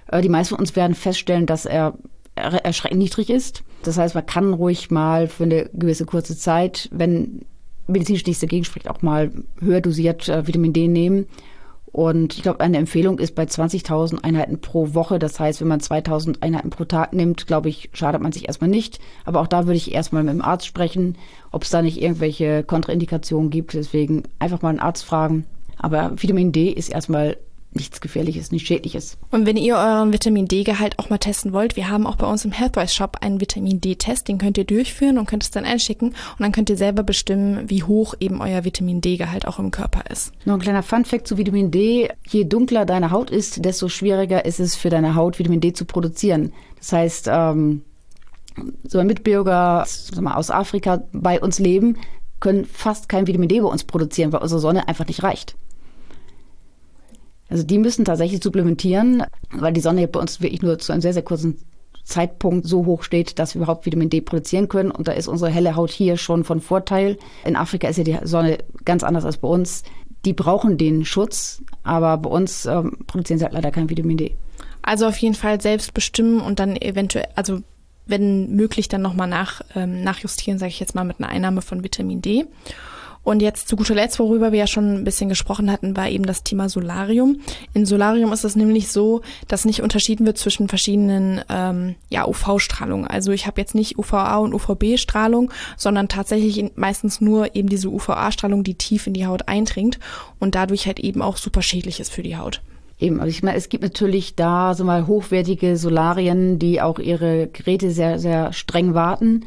Äh, 0.08 0.20
die 0.20 0.28
meisten 0.28 0.54
von 0.54 0.60
uns 0.60 0.76
werden 0.76 0.94
feststellen, 0.94 1.46
dass 1.46 1.66
er 1.66 1.94
erschreckend 2.36 2.98
niedrig 2.98 3.30
ist. 3.30 3.62
Das 3.82 3.98
heißt, 3.98 4.14
man 4.14 4.26
kann 4.26 4.52
ruhig 4.52 4.90
mal 4.90 5.28
für 5.28 5.44
eine 5.44 5.70
gewisse 5.72 6.06
kurze 6.06 6.36
Zeit, 6.36 6.88
wenn 6.92 7.42
medizinisch 7.86 8.26
nichts 8.26 8.40
dagegen 8.40 8.64
spricht, 8.64 8.88
auch 8.88 9.02
mal 9.02 9.30
höher 9.60 9.80
dosiert 9.80 10.28
äh, 10.28 10.46
Vitamin 10.46 10.72
D 10.72 10.88
nehmen. 10.88 11.26
Und 11.96 12.34
ich 12.34 12.42
glaube, 12.42 12.60
eine 12.60 12.76
Empfehlung 12.76 13.18
ist 13.18 13.34
bei 13.34 13.44
20.000 13.44 14.22
Einheiten 14.22 14.60
pro 14.60 14.92
Woche. 14.92 15.18
Das 15.18 15.40
heißt, 15.40 15.62
wenn 15.62 15.68
man 15.68 15.80
2.000 15.80 16.42
Einheiten 16.42 16.68
pro 16.68 16.84
Tag 16.84 17.14
nimmt, 17.14 17.46
glaube 17.46 17.70
ich, 17.70 17.88
schadet 17.94 18.20
man 18.20 18.32
sich 18.32 18.48
erstmal 18.48 18.68
nicht. 18.68 18.98
Aber 19.24 19.40
auch 19.40 19.46
da 19.46 19.64
würde 19.64 19.78
ich 19.78 19.94
erstmal 19.94 20.22
mit 20.22 20.34
dem 20.34 20.42
Arzt 20.42 20.66
sprechen, 20.66 21.16
ob 21.52 21.62
es 21.62 21.70
da 21.70 21.80
nicht 21.80 22.02
irgendwelche 22.02 22.64
Kontraindikationen 22.64 23.48
gibt. 23.48 23.72
Deswegen 23.72 24.24
einfach 24.38 24.60
mal 24.60 24.70
einen 24.70 24.80
Arzt 24.80 25.06
fragen. 25.06 25.46
Aber 25.78 26.12
Vitamin 26.20 26.52
D 26.52 26.68
ist 26.68 26.90
erstmal 26.90 27.38
nichts 27.76 28.00
Gefährliches, 28.00 28.50
nichts 28.50 28.68
Schädliches. 28.68 29.16
Und 29.30 29.46
wenn 29.46 29.56
ihr 29.56 29.76
euren 29.76 30.12
Vitamin 30.12 30.48
D-Gehalt 30.48 30.98
auch 30.98 31.10
mal 31.10 31.18
testen 31.18 31.52
wollt, 31.52 31.76
wir 31.76 31.88
haben 31.88 32.06
auch 32.06 32.16
bei 32.16 32.26
uns 32.26 32.44
im 32.44 32.52
Healthwise 32.52 32.94
Shop 32.94 33.18
einen 33.20 33.40
Vitamin 33.40 33.80
D-Test, 33.80 34.28
den 34.28 34.38
könnt 34.38 34.58
ihr 34.58 34.64
durchführen 34.64 35.18
und 35.18 35.26
könnt 35.26 35.44
es 35.44 35.50
dann 35.50 35.64
einschicken 35.64 36.08
und 36.08 36.40
dann 36.40 36.52
könnt 36.52 36.70
ihr 36.70 36.76
selber 36.76 37.02
bestimmen, 37.02 37.70
wie 37.70 37.82
hoch 37.82 38.14
eben 38.18 38.40
euer 38.40 38.64
Vitamin 38.64 39.00
D-Gehalt 39.00 39.46
auch 39.46 39.58
im 39.58 39.70
Körper 39.70 40.10
ist. 40.10 40.32
Noch 40.44 40.54
ein 40.54 40.60
kleiner 40.60 40.82
Fun-Fact 40.82 41.28
zu 41.28 41.38
Vitamin 41.38 41.70
D. 41.70 42.10
Je 42.28 42.44
dunkler 42.44 42.84
deine 42.84 43.10
Haut 43.10 43.30
ist, 43.30 43.64
desto 43.64 43.88
schwieriger 43.88 44.44
ist 44.44 44.60
es 44.60 44.74
für 44.74 44.90
deine 44.90 45.14
Haut, 45.14 45.38
Vitamin 45.38 45.60
D 45.60 45.72
zu 45.72 45.84
produzieren. 45.84 46.52
Das 46.78 46.92
heißt, 46.92 47.28
ähm, 47.30 47.82
so 48.86 48.98
ein 48.98 49.06
Mitbürger 49.06 49.86
aus 50.34 50.50
Afrika 50.50 51.02
bei 51.12 51.40
uns 51.40 51.58
leben, 51.58 51.98
können 52.40 52.64
fast 52.64 53.08
kein 53.08 53.26
Vitamin 53.26 53.48
D 53.48 53.60
bei 53.60 53.68
uns 53.68 53.84
produzieren, 53.84 54.32
weil 54.32 54.42
unsere 54.42 54.60
Sonne 54.60 54.88
einfach 54.88 55.06
nicht 55.06 55.22
reicht. 55.22 55.56
Also 57.48 57.62
die 57.62 57.78
müssen 57.78 58.04
tatsächlich 58.04 58.42
supplementieren, 58.42 59.22
weil 59.52 59.72
die 59.72 59.80
Sonne 59.80 60.08
bei 60.08 60.20
uns 60.20 60.40
wirklich 60.40 60.62
nur 60.62 60.78
zu 60.78 60.92
einem 60.92 61.02
sehr, 61.02 61.12
sehr 61.12 61.22
kurzen 61.22 61.58
Zeitpunkt 62.04 62.66
so 62.66 62.86
hoch 62.86 63.02
steht, 63.02 63.38
dass 63.38 63.54
wir 63.54 63.62
überhaupt 63.62 63.84
Vitamin 63.84 64.10
D 64.10 64.20
produzieren 64.20 64.68
können. 64.68 64.90
Und 64.90 65.08
da 65.08 65.12
ist 65.12 65.28
unsere 65.28 65.50
helle 65.50 65.76
Haut 65.76 65.90
hier 65.90 66.16
schon 66.16 66.44
von 66.44 66.60
Vorteil. 66.60 67.18
In 67.44 67.56
Afrika 67.56 67.88
ist 67.88 67.98
ja 67.98 68.04
die 68.04 68.18
Sonne 68.22 68.58
ganz 68.84 69.02
anders 69.02 69.24
als 69.24 69.38
bei 69.38 69.48
uns. 69.48 69.82
Die 70.24 70.32
brauchen 70.32 70.78
den 70.78 71.04
Schutz, 71.04 71.62
aber 71.82 72.16
bei 72.16 72.30
uns 72.30 72.66
ähm, 72.66 72.98
produzieren 73.06 73.38
sie 73.38 73.44
halt 73.44 73.54
leider 73.54 73.70
kein 73.70 73.90
Vitamin 73.90 74.16
D. 74.16 74.36
Also 74.82 75.06
auf 75.06 75.18
jeden 75.18 75.34
Fall 75.34 75.60
selbst 75.60 75.94
bestimmen 75.94 76.40
und 76.40 76.60
dann 76.60 76.76
eventuell, 76.76 77.26
also 77.34 77.60
wenn 78.06 78.54
möglich, 78.54 78.88
dann 78.88 79.02
nochmal 79.02 79.28
nach, 79.28 79.62
ähm, 79.74 80.04
nachjustieren, 80.04 80.58
sage 80.58 80.70
ich 80.70 80.80
jetzt 80.80 80.94
mal, 80.94 81.04
mit 81.04 81.18
einer 81.18 81.28
Einnahme 81.28 81.60
von 81.60 81.82
Vitamin 81.82 82.22
D. 82.22 82.46
Und 83.26 83.42
jetzt 83.42 83.66
zu 83.66 83.74
guter 83.74 83.96
Letzt, 83.96 84.20
worüber 84.20 84.52
wir 84.52 84.60
ja 84.60 84.66
schon 84.68 84.94
ein 84.94 85.02
bisschen 85.02 85.28
gesprochen 85.28 85.72
hatten, 85.72 85.96
war 85.96 86.08
eben 86.08 86.26
das 86.26 86.44
Thema 86.44 86.68
Solarium. 86.68 87.40
In 87.74 87.84
Solarium 87.84 88.32
ist 88.32 88.44
es 88.44 88.54
nämlich 88.54 88.92
so, 88.92 89.20
dass 89.48 89.64
nicht 89.64 89.82
unterschieden 89.82 90.26
wird 90.26 90.38
zwischen 90.38 90.68
verschiedenen 90.68 91.40
ähm, 91.48 91.96
ja, 92.08 92.24
UV-Strahlungen. 92.24 93.04
Also 93.04 93.32
ich 93.32 93.48
habe 93.48 93.60
jetzt 93.60 93.74
nicht 93.74 93.98
UVA 93.98 94.36
und 94.36 94.54
UVB-Strahlung, 94.54 95.50
sondern 95.76 96.06
tatsächlich 96.06 96.70
meistens 96.76 97.20
nur 97.20 97.56
eben 97.56 97.68
diese 97.68 97.88
UVA-Strahlung, 97.88 98.62
die 98.62 98.74
tief 98.74 99.08
in 99.08 99.12
die 99.14 99.26
Haut 99.26 99.48
eindringt 99.48 99.98
und 100.38 100.54
dadurch 100.54 100.86
halt 100.86 101.00
eben 101.00 101.20
auch 101.20 101.36
super 101.36 101.62
schädlich 101.62 101.98
ist 101.98 102.12
für 102.12 102.22
die 102.22 102.36
Haut. 102.36 102.62
Eben, 103.00 103.18
also 103.18 103.30
ich 103.30 103.42
meine, 103.42 103.58
es 103.58 103.68
gibt 103.68 103.82
natürlich 103.82 104.36
da 104.36 104.72
so 104.74 104.84
mal 104.84 105.08
hochwertige 105.08 105.76
Solarien, 105.76 106.60
die 106.60 106.80
auch 106.80 107.00
ihre 107.00 107.48
Geräte 107.48 107.90
sehr, 107.90 108.20
sehr 108.20 108.52
streng 108.52 108.94
warten. 108.94 109.46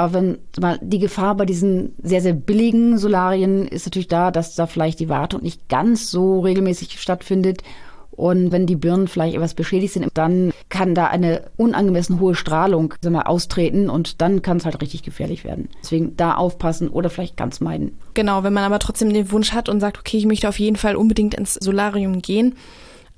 Aber 0.00 0.14
wenn 0.14 0.38
mal 0.58 0.78
die 0.80 0.98
Gefahr 0.98 1.34
bei 1.34 1.44
diesen 1.44 1.94
sehr, 2.02 2.22
sehr 2.22 2.32
billigen 2.32 2.96
Solarien 2.96 3.68
ist 3.68 3.84
natürlich 3.84 4.08
da, 4.08 4.30
dass 4.30 4.54
da 4.54 4.66
vielleicht 4.66 4.98
die 4.98 5.10
Wartung 5.10 5.42
nicht 5.42 5.68
ganz 5.68 6.10
so 6.10 6.40
regelmäßig 6.40 6.98
stattfindet. 6.98 7.62
Und 8.10 8.50
wenn 8.50 8.64
die 8.64 8.76
Birnen 8.76 9.08
vielleicht 9.08 9.34
etwas 9.34 9.52
beschädigt 9.52 9.92
sind, 9.92 10.08
dann 10.14 10.54
kann 10.70 10.94
da 10.94 11.08
eine 11.08 11.42
unangemessen 11.58 12.18
hohe 12.18 12.34
Strahlung 12.34 12.94
mal, 13.06 13.24
austreten 13.24 13.90
und 13.90 14.22
dann 14.22 14.40
kann 14.40 14.56
es 14.56 14.64
halt 14.64 14.80
richtig 14.80 15.02
gefährlich 15.02 15.44
werden. 15.44 15.68
Deswegen 15.82 16.16
da 16.16 16.34
aufpassen 16.34 16.88
oder 16.88 17.10
vielleicht 17.10 17.36
ganz 17.36 17.60
meiden. 17.60 17.98
Genau, 18.14 18.42
wenn 18.42 18.54
man 18.54 18.64
aber 18.64 18.78
trotzdem 18.78 19.12
den 19.12 19.30
Wunsch 19.30 19.52
hat 19.52 19.68
und 19.68 19.80
sagt, 19.80 19.98
okay, 19.98 20.16
ich 20.16 20.24
möchte 20.24 20.48
auf 20.48 20.58
jeden 20.58 20.76
Fall 20.76 20.96
unbedingt 20.96 21.34
ins 21.34 21.54
Solarium 21.54 22.22
gehen, 22.22 22.54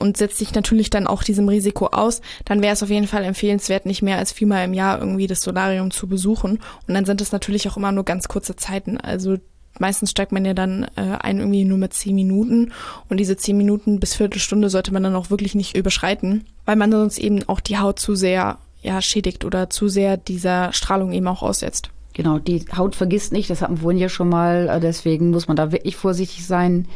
und 0.02 0.16
setzt 0.16 0.36
sich 0.36 0.52
natürlich 0.52 0.90
dann 0.90 1.06
auch 1.06 1.22
diesem 1.22 1.48
Risiko 1.48 1.86
aus, 1.86 2.22
dann 2.44 2.60
wäre 2.60 2.72
es 2.72 2.82
auf 2.82 2.90
jeden 2.90 3.06
Fall 3.06 3.22
empfehlenswert, 3.22 3.86
nicht 3.86 4.02
mehr 4.02 4.18
als 4.18 4.32
viermal 4.32 4.64
im 4.64 4.74
Jahr 4.74 4.98
irgendwie 4.98 5.28
das 5.28 5.42
Solarium 5.42 5.92
zu 5.92 6.08
besuchen. 6.08 6.58
Und 6.88 6.94
dann 6.94 7.04
sind 7.04 7.20
es 7.20 7.30
natürlich 7.30 7.68
auch 7.68 7.76
immer 7.76 7.92
nur 7.92 8.04
ganz 8.04 8.26
kurze 8.26 8.56
Zeiten. 8.56 8.98
Also 8.98 9.36
meistens 9.78 10.10
steigt 10.10 10.32
man 10.32 10.44
ja 10.44 10.54
dann 10.54 10.88
äh, 10.96 11.18
ein 11.20 11.38
irgendwie 11.38 11.64
nur 11.64 11.78
mit 11.78 11.94
zehn 11.94 12.16
Minuten 12.16 12.72
und 13.08 13.20
diese 13.20 13.36
zehn 13.36 13.56
Minuten 13.56 14.00
bis 14.00 14.14
Viertelstunde 14.14 14.70
sollte 14.70 14.92
man 14.92 15.04
dann 15.04 15.14
auch 15.14 15.30
wirklich 15.30 15.54
nicht 15.54 15.76
überschreiten, 15.76 16.46
weil 16.64 16.74
man 16.74 16.90
sonst 16.90 17.18
eben 17.18 17.48
auch 17.48 17.60
die 17.60 17.78
Haut 17.78 18.00
zu 18.00 18.16
sehr 18.16 18.58
ja, 18.82 19.00
schädigt 19.00 19.44
oder 19.44 19.70
zu 19.70 19.88
sehr 19.88 20.16
dieser 20.16 20.72
Strahlung 20.72 21.12
eben 21.12 21.28
auch 21.28 21.44
aussetzt. 21.44 21.90
Genau, 22.12 22.40
die 22.40 22.64
Haut 22.76 22.96
vergisst 22.96 23.32
nicht, 23.32 23.48
das 23.48 23.62
hatten 23.62 23.76
wir 23.76 23.82
vorhin 23.82 24.00
ja 24.00 24.08
schon 24.08 24.28
mal, 24.28 24.68
äh, 24.68 24.80
deswegen 24.80 25.30
muss 25.30 25.46
man 25.46 25.56
da 25.56 25.70
wirklich 25.70 25.94
vorsichtig 25.94 26.44
sein. 26.44 26.88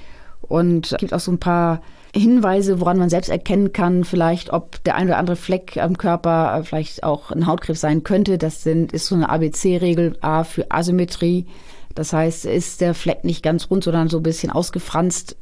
Und 0.42 0.90
es 0.90 0.99
gibt 0.99 1.14
auch 1.14 1.21
so 1.21 1.31
ein 1.31 1.38
paar 1.38 1.81
Hinweise, 2.16 2.81
woran 2.81 2.98
man 2.98 3.11
selbst 3.11 3.29
erkennen 3.29 3.72
kann, 3.72 4.05
vielleicht, 4.05 4.52
ob 4.52 4.83
der 4.85 4.94
ein 4.94 5.07
oder 5.07 5.18
andere 5.18 5.37
Fleck 5.37 5.76
am 5.76 5.98
Körper 5.98 6.59
äh, 6.59 6.64
vielleicht 6.64 7.02
auch 7.02 7.31
ein 7.31 7.46
Hautkrebs 7.46 7.81
sein 7.81 8.02
könnte. 8.02 8.38
Das 8.38 8.62
sind, 8.62 8.92
ist 8.92 9.07
so 9.07 9.14
eine 9.14 9.29
ABC-Regel 9.29 10.16
A 10.20 10.44
für 10.44 10.70
Asymmetrie. 10.70 11.46
Das 11.94 12.12
heißt, 12.12 12.44
ist 12.46 12.81
der 12.81 12.94
Fleck 12.94 13.24
nicht 13.24 13.42
ganz 13.42 13.70
rund, 13.70 13.85
sondern 13.85 14.09
so 14.09 14.18
ein 14.18 14.22
bisschen 14.22 14.50
ausgefranst, 14.50 15.37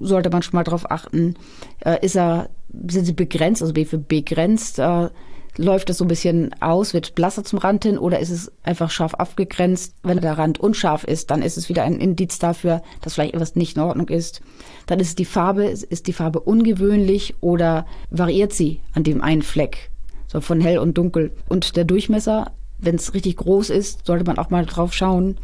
sollte 0.00 0.30
man 0.30 0.42
schon 0.42 0.56
mal 0.56 0.64
drauf 0.64 0.90
achten. 0.90 1.34
Äh, 1.80 2.04
ist 2.04 2.16
er, 2.16 2.50
sind 2.88 3.06
sie 3.06 3.12
begrenzt, 3.12 3.62
also 3.62 3.72
B 3.72 3.84
für 3.84 3.98
begrenzt, 3.98 4.78
äh, 4.78 5.08
läuft 5.56 5.88
das 5.88 5.98
so 5.98 6.04
ein 6.04 6.08
bisschen 6.08 6.54
aus, 6.60 6.94
wird 6.94 7.14
blasser 7.14 7.44
zum 7.44 7.58
Rand 7.58 7.84
hin 7.84 7.98
oder 7.98 8.18
ist 8.18 8.30
es 8.30 8.52
einfach 8.62 8.90
scharf 8.90 9.14
abgegrenzt? 9.14 9.94
Wenn 10.02 10.20
der 10.20 10.38
Rand 10.38 10.58
unscharf 10.58 11.04
ist, 11.04 11.30
dann 11.30 11.42
ist 11.42 11.56
es 11.56 11.68
wieder 11.68 11.84
ein 11.84 12.00
Indiz 12.00 12.38
dafür, 12.38 12.82
dass 13.02 13.14
vielleicht 13.14 13.34
etwas 13.34 13.56
nicht 13.56 13.76
in 13.76 13.82
Ordnung 13.82 14.08
ist. 14.08 14.40
Dann 14.86 15.00
ist 15.00 15.18
die 15.18 15.24
Farbe, 15.24 15.64
ist 15.64 16.06
die 16.06 16.12
Farbe 16.12 16.40
ungewöhnlich 16.40 17.34
oder 17.40 17.86
variiert 18.10 18.52
sie 18.52 18.80
an 18.92 19.04
dem 19.04 19.22
einen 19.22 19.42
Fleck? 19.42 19.90
So 20.26 20.40
von 20.40 20.60
hell 20.60 20.78
und 20.78 20.98
dunkel. 20.98 21.32
Und 21.48 21.76
der 21.76 21.84
Durchmesser, 21.84 22.52
wenn 22.78 22.96
es 22.96 23.14
richtig 23.14 23.36
groß 23.36 23.70
ist, 23.70 24.06
sollte 24.06 24.24
man 24.24 24.38
auch 24.38 24.50
mal 24.50 24.66
drauf 24.66 24.92
schauen. 24.92 25.36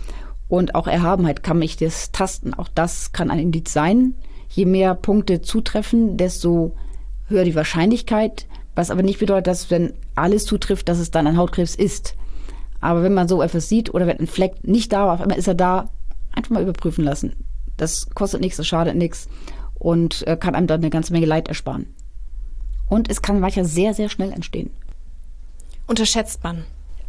Und 0.48 0.74
auch 0.74 0.88
Erhabenheit 0.88 1.44
kann 1.44 1.60
mich 1.60 1.76
das 1.76 2.10
tasten. 2.10 2.54
Auch 2.54 2.68
das 2.68 3.12
kann 3.12 3.30
ein 3.30 3.38
Indiz 3.38 3.72
sein. 3.72 4.14
Je 4.48 4.66
mehr 4.66 4.96
Punkte 4.96 5.42
zutreffen, 5.42 6.16
desto 6.16 6.74
höher 7.28 7.44
die 7.44 7.54
Wahrscheinlichkeit. 7.54 8.46
Was 8.74 8.90
aber 8.90 9.02
nicht 9.02 9.18
bedeutet, 9.18 9.46
dass 9.46 9.70
wenn 9.70 9.94
alles 10.14 10.44
zutrifft, 10.44 10.88
dass 10.88 10.98
es 10.98 11.10
dann 11.10 11.26
ein 11.26 11.36
Hautkrebs 11.36 11.74
ist. 11.74 12.14
Aber 12.80 13.02
wenn 13.02 13.14
man 13.14 13.28
so 13.28 13.42
etwas 13.42 13.68
sieht 13.68 13.92
oder 13.92 14.06
wenn 14.06 14.18
ein 14.18 14.26
Fleck 14.26 14.64
nicht 14.66 14.92
da 14.92 15.06
war, 15.06 15.14
auf 15.14 15.20
einmal 15.20 15.38
ist 15.38 15.48
er 15.48 15.54
da, 15.54 15.90
einfach 16.32 16.50
mal 16.50 16.62
überprüfen 16.62 17.04
lassen. 17.04 17.34
Das 17.76 18.08
kostet 18.10 18.40
nichts, 18.40 18.56
das 18.56 18.66
schadet 18.66 18.94
nichts 18.94 19.28
und 19.78 20.26
äh, 20.26 20.36
kann 20.36 20.54
einem 20.54 20.66
dann 20.66 20.80
eine 20.80 20.90
ganze 20.90 21.12
Menge 21.12 21.26
Leid 21.26 21.48
ersparen. 21.48 21.86
Und 22.88 23.10
es 23.10 23.22
kann 23.22 23.40
manchmal 23.40 23.64
sehr, 23.64 23.94
sehr 23.94 24.08
schnell 24.08 24.32
entstehen. 24.32 24.70
Unterschätzt 25.86 26.42
man. 26.42 26.64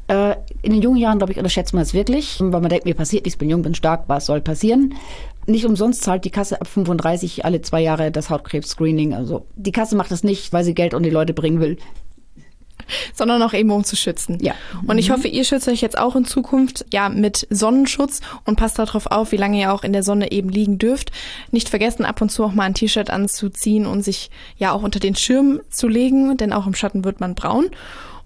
Äh, 0.07 0.35
in 0.61 0.73
den 0.73 0.81
jungen 0.81 0.97
Jahren, 0.97 1.17
glaube 1.17 1.33
ich, 1.33 1.37
unterschätzt 1.37 1.73
man 1.73 1.83
es 1.83 1.93
wirklich, 1.93 2.39
weil 2.39 2.61
man 2.61 2.69
denkt, 2.69 2.85
mir 2.85 2.95
passiert 2.95 3.25
nichts, 3.25 3.37
bin 3.37 3.49
jung, 3.49 3.61
bin 3.61 3.75
stark, 3.75 4.05
was 4.07 4.25
soll 4.25 4.41
passieren? 4.41 4.93
Nicht 5.47 5.65
umsonst 5.65 6.03
zahlt 6.03 6.25
die 6.25 6.29
Kasse 6.29 6.61
ab 6.61 6.67
35 6.67 7.45
alle 7.45 7.61
zwei 7.61 7.81
Jahre 7.81 8.11
das 8.11 8.29
Hautkrebs-Screening. 8.29 9.13
Also 9.13 9.45
die 9.55 9.71
Kasse 9.71 9.95
macht 9.95 10.11
das 10.11 10.23
nicht, 10.23 10.53
weil 10.53 10.63
sie 10.63 10.73
Geld 10.73 10.93
unter 10.93 11.09
die 11.09 11.13
Leute 11.13 11.33
bringen 11.33 11.59
will 11.59 11.77
sondern 13.13 13.41
auch 13.41 13.53
eben 13.53 13.71
um 13.71 13.83
zu 13.83 13.95
schützen. 13.95 14.37
Ja. 14.41 14.53
Und 14.85 14.97
ich 14.97 15.09
mhm. 15.09 15.13
hoffe, 15.13 15.27
ihr 15.27 15.43
schützt 15.43 15.67
euch 15.67 15.81
jetzt 15.81 15.97
auch 15.97 16.15
in 16.15 16.25
Zukunft 16.25 16.85
ja 16.91 17.09
mit 17.09 17.47
Sonnenschutz 17.49 18.21
und 18.45 18.55
passt 18.55 18.79
darauf 18.79 19.07
auf, 19.07 19.31
wie 19.31 19.37
lange 19.37 19.59
ihr 19.59 19.73
auch 19.73 19.83
in 19.83 19.93
der 19.93 20.03
Sonne 20.03 20.31
eben 20.31 20.49
liegen 20.49 20.77
dürft. 20.77 21.11
Nicht 21.51 21.69
vergessen, 21.69 22.05
ab 22.05 22.21
und 22.21 22.29
zu 22.29 22.43
auch 22.43 22.53
mal 22.53 22.63
ein 22.63 22.73
T-Shirt 22.73 23.09
anzuziehen 23.09 23.85
und 23.85 24.03
sich 24.03 24.29
ja 24.57 24.71
auch 24.71 24.83
unter 24.83 24.99
den 24.99 25.15
Schirm 25.15 25.61
zu 25.69 25.87
legen, 25.87 26.37
denn 26.37 26.53
auch 26.53 26.67
im 26.67 26.75
Schatten 26.75 27.03
wird 27.03 27.19
man 27.19 27.35
braun. 27.35 27.69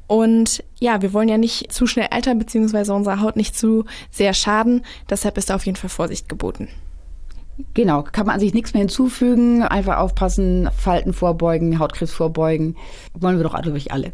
Und 0.08 0.64
ja, 0.80 1.02
wir 1.02 1.14
wollen 1.14 1.30
ja 1.30 1.38
nicht 1.38 1.74
zu 1.74 1.88
schnell 1.88 2.08
altern, 2.12 2.38
beziehungsweise 2.38 2.94
unserer 2.94 3.22
Haut 3.22 3.36
nicht 3.36 3.58
zu 3.58 3.86
sehr 4.12 4.34
schaden. 4.34 4.86
Deshalb 5.10 5.38
ist 5.38 5.50
da 5.50 5.56
auf 5.56 5.66
jeden 5.66 5.78
Fall 5.78 5.90
Vorsicht 5.90 6.30
geboten. 6.30 6.70
Genau, 7.74 8.04
kann 8.04 8.26
man 8.26 8.40
sich 8.40 8.54
nichts 8.54 8.74
mehr 8.74 8.82
hinzufügen. 8.82 9.64
Einfach 9.64 9.98
aufpassen, 9.98 10.70
Falten 10.76 11.14
vorbeugen, 11.14 11.80
Hautkrebs 11.80 12.12
vorbeugen. 12.12 12.76
Wollen 13.14 13.38
wir 13.38 13.44
doch, 13.44 13.60
glaube 13.62 13.78
ich, 13.78 13.92
alle. 13.92 14.12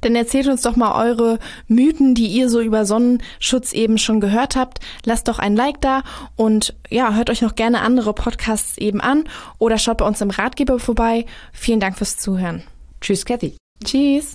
Dann 0.00 0.14
erzählt 0.14 0.46
uns 0.46 0.62
doch 0.62 0.76
mal 0.76 1.06
eure 1.06 1.38
Mythen, 1.68 2.14
die 2.14 2.26
ihr 2.26 2.48
so 2.48 2.60
über 2.60 2.84
Sonnenschutz 2.84 3.72
eben 3.72 3.98
schon 3.98 4.20
gehört 4.20 4.56
habt. 4.56 4.80
Lasst 5.04 5.28
doch 5.28 5.38
ein 5.38 5.56
Like 5.56 5.80
da 5.80 6.02
und 6.36 6.74
ja, 6.88 7.14
hört 7.14 7.30
euch 7.30 7.42
noch 7.42 7.54
gerne 7.54 7.80
andere 7.80 8.12
Podcasts 8.12 8.78
eben 8.78 9.00
an 9.00 9.24
oder 9.58 9.78
schaut 9.78 9.98
bei 9.98 10.06
uns 10.06 10.20
im 10.20 10.30
Ratgeber 10.30 10.78
vorbei. 10.78 11.26
Vielen 11.52 11.80
Dank 11.80 11.96
fürs 11.96 12.16
Zuhören. 12.16 12.62
Tschüss, 13.00 13.24
Kathy. 13.24 13.56
Tschüss. 13.84 14.34